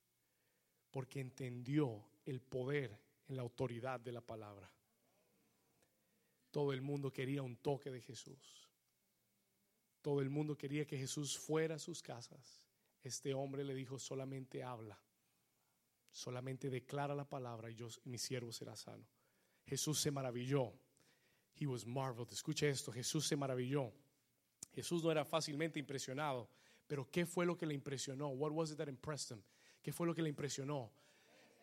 porque 0.91 1.21
entendió 1.21 2.05
el 2.25 2.41
poder 2.41 2.99
en 3.29 3.37
la 3.37 3.43
autoridad 3.43 4.01
de 4.01 4.13
la 4.13 4.21
palabra. 4.21 4.71
Todo 6.51 6.73
el 6.73 6.83
mundo 6.83 7.13
quería 7.13 7.43
un 7.43 7.57
toque 7.57 7.91
de 7.91 8.01
Jesús. 8.01 8.69
Todo 10.03 10.21
el 10.21 10.31
mundo 10.31 10.57
quería 10.57 10.87
que 10.87 10.99
Jesús 10.99 11.37
fuera 11.37 11.77
a 11.77 11.79
sus 11.79 12.03
casas 12.03 12.64
este 13.05 13.35
hombre 13.35 13.65
le 13.65 13.75
dijo, 13.75 13.99
solamente 13.99 14.63
habla, 14.63 14.99
solamente 16.11 16.71
declara 16.71 17.15
la 17.15 17.29
palabra 17.29 17.71
y 17.71 17.75
yo, 17.75 17.89
mi 18.05 18.17
siervo 18.17 18.51
será 18.51 18.75
sano. 18.77 19.07
Jesús 19.67 20.01
se 20.01 20.11
maravilló. 20.11 20.73
He 21.61 21.67
was 21.67 21.87
marveled. 21.87 22.33
Escuche 22.33 22.69
esto, 22.69 22.91
Jesús 22.91 23.27
se 23.27 23.37
maravilló. 23.37 23.93
Jesús 24.75 25.05
no 25.05 25.11
era 25.11 25.25
fácilmente 25.25 25.79
impresionado, 25.79 26.49
pero 26.87 27.09
¿qué 27.11 27.27
fue 27.27 27.45
lo 27.47 27.57
que 27.57 27.67
le 27.67 27.75
impresionó? 27.75 28.29
What 28.31 28.53
was 28.53 28.71
it 28.71 28.79
that 28.79 28.89
impressed 28.89 29.37
him? 29.37 29.43
¿Qué 29.83 29.93
fue 29.93 30.07
lo 30.07 30.15
que 30.15 30.23
le 30.23 30.31
impresionó? 30.31 30.91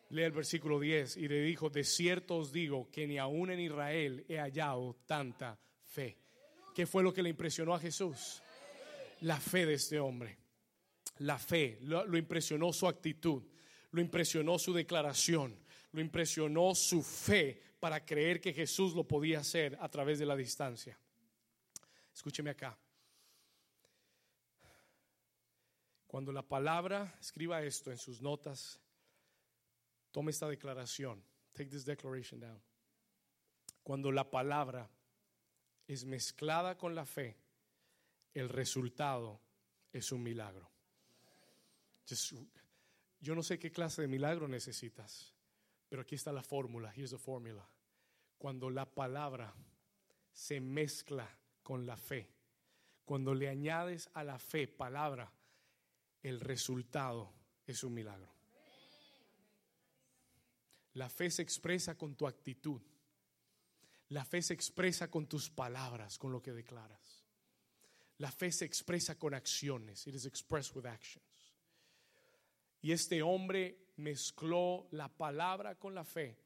Lee 0.10 0.24
el 0.24 0.32
versículo 0.32 0.80
10 0.80 1.18
y 1.18 1.28
le 1.28 1.42
dijo, 1.42 1.70
de 1.70 1.84
cierto 1.84 2.38
os 2.38 2.52
digo 2.52 2.90
que 2.92 3.08
ni 3.08 3.18
aún 3.18 3.50
en 3.50 3.60
Israel 3.60 4.26
he 4.30 4.38
hallado 4.38 4.96
tanta 5.06 5.60
fe. 5.84 6.20
¿Qué 6.76 6.86
fue 6.86 7.02
lo 7.02 7.14
que 7.14 7.24
le 7.24 7.30
impresionó 7.30 7.74
a 7.74 7.80
Jesús? 7.80 8.42
La 9.22 9.40
fe 9.40 9.66
de 9.66 9.74
este 9.74 10.00
hombre 10.00 10.41
la 11.22 11.38
fe, 11.38 11.78
lo, 11.82 12.18
impresionó 12.18 12.74
su 12.74 12.88
actitud, 12.88 13.44
lo 13.92 14.02
impresionó 14.02 14.58
su 14.58 14.74
declaración, 14.74 15.58
lo 15.92 16.02
impresionó 16.02 16.74
su 16.74 17.04
fe 17.04 17.62
para 17.80 18.04
creer 18.04 18.42
que 18.42 18.54
Jesús 18.54 18.96
lo 18.96 19.08
podía 19.08 19.40
hacer 19.40 19.78
a 19.82 19.90
través 19.90 20.20
de 20.20 20.26
la 20.26 20.36
distancia. 20.36 20.98
Escúcheme 22.14 22.50
acá. 22.50 22.78
Cuando 26.08 26.32
la 26.32 26.44
palabra, 26.44 27.16
escriba 27.22 27.62
esto 27.64 27.92
en 27.92 27.98
sus 27.98 28.22
notas, 28.22 28.80
tome 30.12 30.32
esta 30.32 30.48
declaración. 30.48 31.24
Take 31.54 31.70
this 31.70 31.86
declaration 31.86 32.40
down. 32.40 32.62
Cuando 33.84 34.12
la 34.12 34.30
palabra 34.30 34.90
es 35.88 36.04
mezclada 36.04 36.78
con 36.78 36.96
la 36.96 37.06
fe, 37.06 37.38
el 38.34 38.50
resultado 38.50 39.40
es 39.92 40.12
un 40.12 40.24
milagro 40.24 40.71
yo 43.20 43.36
no 43.36 43.44
sé 43.44 43.60
qué 43.60 43.72
clase 43.72 44.02
de 44.02 44.08
milagro 44.08 44.48
necesitas, 44.48 45.34
pero 45.88 46.02
aquí 46.02 46.16
está 46.16 46.32
la 46.32 46.44
fórmula. 46.44 46.92
Here's 46.96 47.12
the 47.12 47.18
formula. 47.18 47.68
Cuando 48.38 48.70
la 48.70 48.86
palabra 48.86 49.54
se 50.32 50.60
mezcla 50.60 51.30
con 51.62 51.86
la 51.86 51.98
fe, 51.98 52.34
cuando 53.06 53.34
le 53.34 53.50
añades 53.50 54.10
a 54.14 54.24
la 54.24 54.40
fe 54.40 54.68
palabra, 54.68 55.32
el 56.24 56.40
resultado 56.40 57.34
es 57.66 57.84
un 57.84 57.94
milagro. 57.94 58.32
La 60.94 61.10
fe 61.10 61.30
se 61.30 61.42
expresa 61.42 61.98
con 61.98 62.16
tu 62.16 62.28
actitud. 62.28 62.82
La 64.10 64.26
fe 64.26 64.42
se 64.42 64.54
expresa 64.54 65.10
con 65.10 65.28
tus 65.28 65.50
palabras, 65.50 66.18
con 66.18 66.32
lo 66.32 66.42
que 66.42 66.52
declaras. 66.52 67.24
La 68.18 68.32
fe 68.32 68.52
se 68.52 68.66
expresa 68.66 69.18
con 69.18 69.34
acciones. 69.34 70.06
It 70.06 70.16
is 70.16 70.26
expressed 70.26 70.76
with 70.76 70.86
actions. 70.86 71.31
Y 72.82 72.92
este 72.92 73.22
hombre 73.22 73.78
mezcló 73.98 74.88
la 74.92 75.08
palabra 75.08 75.76
con 75.76 75.94
la 75.94 76.04
fe. 76.04 76.38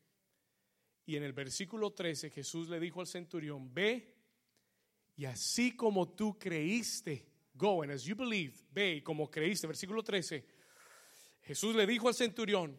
Y 1.06 1.16
en 1.16 1.24
el 1.24 1.34
versículo 1.34 1.94
13 1.94 2.30
Jesús 2.30 2.70
le 2.70 2.80
dijo 2.80 3.00
al 3.00 3.08
centurión, 3.08 3.74
ve 3.74 4.16
y 5.16 5.26
así 5.26 5.76
como 5.76 6.10
tú 6.10 6.38
creíste, 6.38 7.26
go 7.54 7.84
and 7.84 7.92
as 7.92 8.04
you 8.04 8.16
believe, 8.16 8.54
ve 8.72 8.96
y 8.96 9.02
como 9.02 9.30
creíste, 9.30 9.68
versículo 9.68 10.04
13, 10.04 10.46
Jesús 11.44 11.76
le 11.76 11.86
dijo 11.86 12.10
al 12.10 12.16
centurión, 12.16 12.78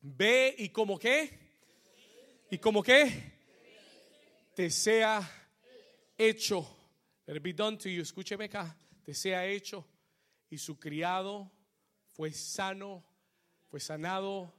ve 0.00 0.54
y 0.58 0.70
como 0.70 0.98
qué, 0.98 1.38
y 2.50 2.58
como 2.58 2.82
qué, 2.82 3.38
te 4.54 4.68
sea 4.68 5.22
hecho, 6.18 6.66
let 7.26 7.36
it 7.36 7.42
be 7.42 7.52
done 7.52 7.76
to 7.76 7.88
you, 7.88 8.02
escúcheme 8.02 8.46
acá, 8.46 8.76
te 9.04 9.14
sea 9.14 9.46
hecho, 9.46 9.86
y 10.48 10.58
su 10.58 10.76
criado 10.78 11.52
fue 12.20 12.32
sano, 12.32 13.02
fue 13.70 13.80
sanado 13.80 14.52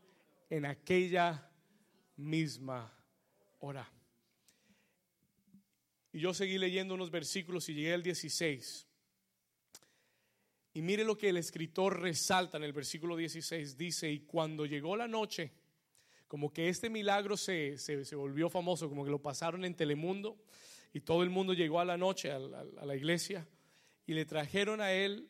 en 0.50 0.66
aquella 0.66 1.48
misma 2.16 2.92
hora. 3.60 3.88
Y 6.12 6.22
yo 6.22 6.34
seguí 6.34 6.58
leyendo 6.58 6.96
unos 6.96 7.12
versículos 7.12 7.70
y 7.70 7.76
llegué 7.76 7.94
al 7.94 8.02
16. 8.02 8.88
Y 10.74 10.82
mire 10.82 11.04
lo 11.04 11.16
que 11.16 11.30
el 11.30 11.38
escritor 11.38 12.00
resalta 12.02 12.58
en 12.58 12.64
el 12.64 12.74
versículo 12.74 13.16
16. 13.16 13.78
Dice, 13.78 14.12
y 14.12 14.22
cuando 14.22 14.66
llegó 14.66 14.96
la 14.96 15.08
noche, 15.08 15.54
como 16.28 16.52
que 16.52 16.68
este 16.68 16.90
milagro 16.90 17.38
se, 17.38 17.78
se, 17.78 18.06
se 18.06 18.16
volvió 18.16 18.50
famoso, 18.50 18.90
como 18.90 19.06
que 19.06 19.12
lo 19.12 19.22
pasaron 19.22 19.66
en 19.66 19.76
Telemundo. 19.76 20.36
Y 20.94 21.02
todo 21.02 21.22
el 21.22 21.30
mundo 21.30 21.54
llegó 21.54 21.80
a 21.80 21.86
la 21.86 21.96
noche 21.96 22.32
a 22.32 22.40
la, 22.40 22.96
iglesia 22.96 23.48
y 24.08 24.16
le 24.16 24.26
trajeron 24.26 24.82
a 24.82 24.94
él, 24.94 25.30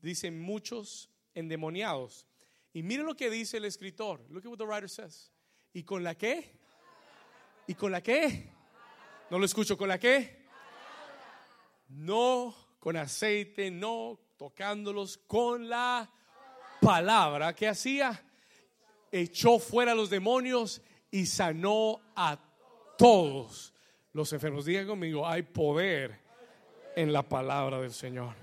dicen 0.00 0.40
muchos 0.40 1.11
endemoniados. 1.34 2.26
Y 2.72 2.82
mire 2.82 3.02
lo 3.02 3.14
que 3.14 3.30
dice 3.30 3.58
el 3.58 3.64
escritor. 3.64 4.24
Look 4.30 4.44
at 4.44 4.50
what 4.50 4.58
the 4.58 4.64
writer 4.64 4.88
says. 4.88 5.30
¿Y 5.72 5.82
con 5.82 6.02
la 6.02 6.14
qué? 6.14 6.58
¿Y 7.66 7.74
con 7.74 7.92
la 7.92 8.02
qué? 8.02 8.50
No 9.30 9.38
lo 9.38 9.44
escucho. 9.44 9.76
¿Con 9.76 9.88
la 9.88 9.98
qué? 9.98 10.46
No 11.88 12.54
con 12.78 12.96
aceite, 12.96 13.70
no 13.70 14.18
tocándolos 14.36 15.16
con 15.18 15.68
la 15.68 16.10
palabra. 16.80 17.54
¿Qué 17.54 17.68
hacía? 17.68 18.20
Echó 19.10 19.58
fuera 19.58 19.92
a 19.92 19.94
los 19.94 20.10
demonios 20.10 20.82
y 21.10 21.26
sanó 21.26 22.00
a 22.16 22.38
todos 22.98 23.72
los 24.12 24.32
enfermos. 24.32 24.64
Diga 24.64 24.84
conmigo, 24.84 25.26
hay 25.28 25.42
poder 25.42 26.18
en 26.96 27.12
la 27.12 27.22
palabra 27.22 27.80
del 27.80 27.92
Señor. 27.92 28.34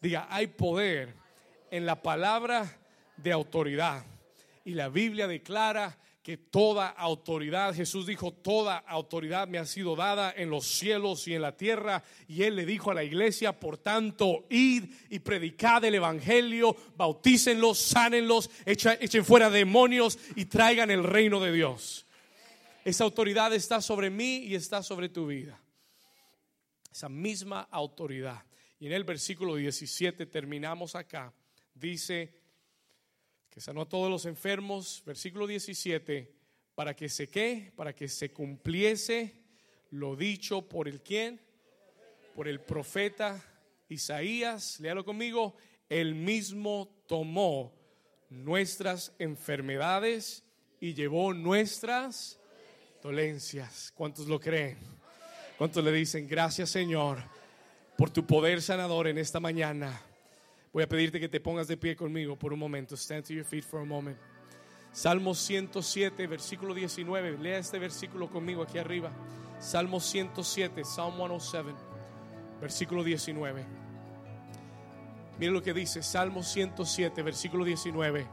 Diga, 0.00 0.26
hay 0.30 0.46
poder 0.46 1.19
en 1.70 1.86
la 1.86 2.02
palabra 2.02 2.78
de 3.16 3.32
autoridad. 3.32 4.04
Y 4.64 4.74
la 4.74 4.88
Biblia 4.88 5.26
declara 5.26 5.98
que 6.22 6.36
toda 6.36 6.88
autoridad, 6.88 7.74
Jesús 7.74 8.06
dijo, 8.06 8.32
toda 8.32 8.76
autoridad 8.76 9.48
me 9.48 9.58
ha 9.58 9.64
sido 9.64 9.96
dada 9.96 10.32
en 10.36 10.50
los 10.50 10.66
cielos 10.66 11.26
y 11.26 11.34
en 11.34 11.42
la 11.42 11.56
tierra. 11.56 12.04
Y 12.28 12.42
Él 12.42 12.56
le 12.56 12.66
dijo 12.66 12.90
a 12.90 12.94
la 12.94 13.04
iglesia, 13.04 13.58
por 13.58 13.78
tanto, 13.78 14.46
id 14.50 14.84
y 15.08 15.18
predicad 15.20 15.84
el 15.84 15.94
Evangelio, 15.94 16.76
bautícenlos, 16.96 17.78
sánenlos, 17.78 18.50
echen 18.66 19.24
fuera 19.24 19.48
demonios 19.48 20.18
y 20.36 20.44
traigan 20.44 20.90
el 20.90 21.04
reino 21.04 21.40
de 21.40 21.52
Dios. 21.52 22.06
Esa 22.84 23.04
autoridad 23.04 23.52
está 23.54 23.80
sobre 23.80 24.10
mí 24.10 24.38
y 24.38 24.54
está 24.54 24.82
sobre 24.82 25.08
tu 25.08 25.26
vida. 25.26 25.58
Esa 26.92 27.08
misma 27.08 27.62
autoridad. 27.70 28.44
Y 28.78 28.86
en 28.86 28.92
el 28.92 29.04
versículo 29.04 29.56
17 29.56 30.26
terminamos 30.26 30.94
acá. 30.94 31.32
Dice 31.80 32.34
que 33.48 33.60
sanó 33.60 33.82
a 33.82 33.88
todos 33.88 34.10
los 34.10 34.26
enfermos, 34.26 35.02
versículo 35.06 35.46
17, 35.46 36.30
para 36.74 36.94
que 36.94 37.08
se 37.08 37.30
qué, 37.30 37.72
para 37.74 37.94
que 37.94 38.06
se 38.06 38.32
cumpliese 38.32 39.40
lo 39.90 40.14
dicho 40.14 40.68
por 40.68 40.88
el 40.88 41.00
quién, 41.00 41.40
por 42.36 42.48
el 42.48 42.60
profeta 42.60 43.42
Isaías, 43.88 44.78
léalo 44.78 45.04
conmigo, 45.04 45.56
él 45.88 46.14
mismo 46.14 47.02
tomó 47.06 47.72
nuestras 48.28 49.12
enfermedades 49.18 50.44
y 50.80 50.92
llevó 50.92 51.32
nuestras 51.32 52.38
dolencias. 53.02 53.90
¿Cuántos 53.96 54.26
lo 54.26 54.38
creen? 54.38 54.78
¿Cuántos 55.56 55.82
le 55.82 55.92
dicen, 55.92 56.28
gracias 56.28 56.68
Señor 56.68 57.22
por 57.96 58.10
tu 58.10 58.26
poder 58.26 58.60
sanador 58.60 59.08
en 59.08 59.16
esta 59.16 59.40
mañana? 59.40 60.09
Voy 60.72 60.82
a 60.84 60.88
pedirte 60.88 61.18
que 61.18 61.28
te 61.28 61.40
pongas 61.40 61.66
de 61.66 61.76
pie 61.76 61.96
conmigo 61.96 62.36
por 62.36 62.52
un 62.52 62.58
momento. 62.58 62.96
Stand 62.96 63.24
to 63.26 63.32
your 63.32 63.44
feet 63.44 63.64
for 63.64 63.80
a 63.80 63.84
moment. 63.84 64.16
Salmo 64.92 65.34
107, 65.34 66.26
versículo 66.26 66.74
19. 66.74 67.38
Lea 67.38 67.58
este 67.58 67.78
versículo 67.78 68.28
conmigo 68.30 68.62
aquí 68.62 68.78
arriba. 68.78 69.10
Salmo 69.58 70.00
107, 70.00 70.84
Psalm 70.84 71.16
107, 71.16 71.74
versículo 72.60 73.02
19. 73.04 73.66
Mire 75.38 75.52
lo 75.52 75.62
que 75.62 75.72
dice, 75.72 76.02
Salmo 76.02 76.42
107, 76.42 77.22
versículo 77.22 77.64
19. 77.64 78.26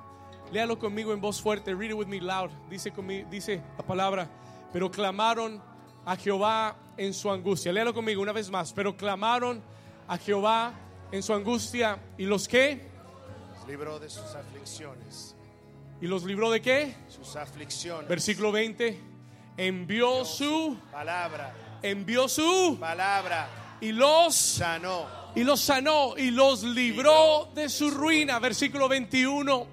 Léalo 0.51 0.77
conmigo 0.77 1.13
en 1.13 1.21
voz 1.21 1.41
fuerte. 1.41 1.73
Read 1.73 1.89
it 1.91 1.95
with 1.95 2.07
me 2.07 2.19
loud. 2.21 2.49
Dice, 2.69 2.93
conmi- 2.93 3.27
dice 3.29 3.61
la 3.77 3.85
palabra, 3.85 4.29
pero 4.71 4.91
clamaron 4.91 5.61
a 6.05 6.15
Jehová 6.15 6.77
en 6.97 7.13
su 7.13 7.29
angustia. 7.31 7.71
Léalo 7.73 7.93
conmigo 7.93 8.21
una 8.21 8.31
vez 8.31 8.49
más. 8.49 8.73
Pero 8.73 8.95
clamaron 8.95 9.61
a 10.07 10.17
Jehová 10.17 10.73
en 11.11 11.23
su 11.23 11.33
angustia. 11.33 11.97
¿Y 12.17 12.25
los 12.25 12.47
qué? 12.47 12.87
libró 13.67 13.99
de 13.99 14.09
sus 14.09 14.33
aflicciones. 14.33 15.35
¿Y 15.99 16.07
los 16.07 16.23
libró 16.23 16.49
de 16.51 16.61
qué? 16.61 16.95
Sus 17.09 17.35
aflicciones. 17.35 18.07
Versículo 18.07 18.51
20. 18.51 18.99
Envió 19.57 20.23
su, 20.23 20.77
Palabra, 20.91 21.53
envió 21.81 22.29
su, 22.29 22.77
palabra, 22.79 23.49
y 23.81 23.91
los, 23.91 24.35
sanó. 24.35 25.07
y 25.35 25.43
los 25.43 25.59
sanó, 25.59 26.13
y 26.15 26.29
los 26.29 26.63
libró 26.63 27.49
de 27.55 27.67
su 27.67 27.89
ruina. 27.89 28.39
Versículo 28.39 28.87
21. 28.87 29.67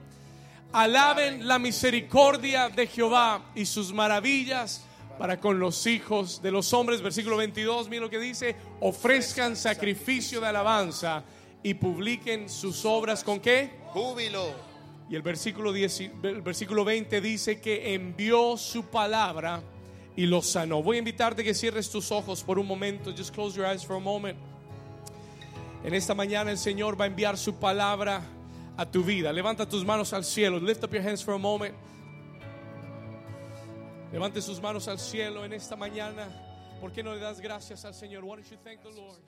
Alaben 0.72 1.46
la 1.46 1.58
misericordia 1.58 2.70
de 2.70 2.86
Jehová 2.86 3.52
y 3.54 3.66
sus 3.66 3.92
maravillas 3.92 4.84
para 5.18 5.40
con 5.40 5.58
los 5.58 5.86
hijos 5.86 6.42
de 6.42 6.50
los 6.50 6.72
hombres. 6.72 7.02
Versículo 7.02 7.36
22, 7.36 7.88
mira 7.88 8.02
lo 8.02 8.10
que 8.10 8.18
dice, 8.18 8.56
ofrezcan 8.80 9.56
sacrificio 9.56 10.40
de 10.40 10.48
alabanza 10.48 11.24
y 11.62 11.74
publiquen 11.74 12.48
sus 12.48 12.84
obras 12.84 13.24
con 13.24 13.40
qué? 13.40 13.70
Júbilo. 13.92 14.52
Y 15.08 15.16
el 15.16 15.22
versículo, 15.22 15.72
10, 15.72 16.00
el 16.22 16.42
versículo 16.42 16.84
20 16.84 17.20
dice 17.20 17.60
que 17.60 17.94
envió 17.94 18.56
su 18.56 18.86
palabra 18.86 19.62
y 20.16 20.26
los 20.26 20.46
sanó. 20.46 20.82
Voy 20.82 20.96
a 20.96 20.98
invitarte 21.00 21.44
que 21.44 21.54
cierres 21.54 21.90
tus 21.90 22.10
ojos 22.10 22.42
por 22.42 22.58
un 22.58 22.66
momento. 22.66 23.12
Just 23.16 23.34
close 23.34 23.56
your 23.56 23.66
eyes 23.66 23.84
for 23.84 23.96
a 23.96 24.00
moment. 24.00 24.38
En 25.84 25.92
esta 25.92 26.14
mañana 26.14 26.50
el 26.50 26.58
Señor 26.58 26.98
va 26.98 27.04
a 27.04 27.08
enviar 27.08 27.36
su 27.36 27.56
palabra 27.56 28.22
a 28.76 28.86
tu 28.86 29.04
vida. 29.04 29.32
Levanta 29.32 29.68
tus 29.68 29.84
manos 29.84 30.12
al 30.12 30.24
cielo. 30.24 30.58
Lift 30.58 30.84
up 30.84 30.92
your 30.92 31.06
hands 31.06 31.22
for 31.22 31.34
a 31.34 31.38
moment. 31.38 31.74
Levante 34.14 34.40
sus 34.40 34.62
manos 34.62 34.86
al 34.86 35.00
cielo 35.00 35.44
en 35.44 35.52
esta 35.52 35.74
mañana. 35.74 36.28
¿Por 36.80 36.92
qué 36.92 37.02
no 37.02 37.12
le 37.14 37.20
das 37.20 37.40
gracias 37.40 37.84
al 37.84 37.94
Señor? 37.94 38.22
Why 38.22 38.36
don't 38.36 38.48
you 38.48 38.56
thank 38.62 38.80
the 38.80 38.90
Lord? 38.90 39.18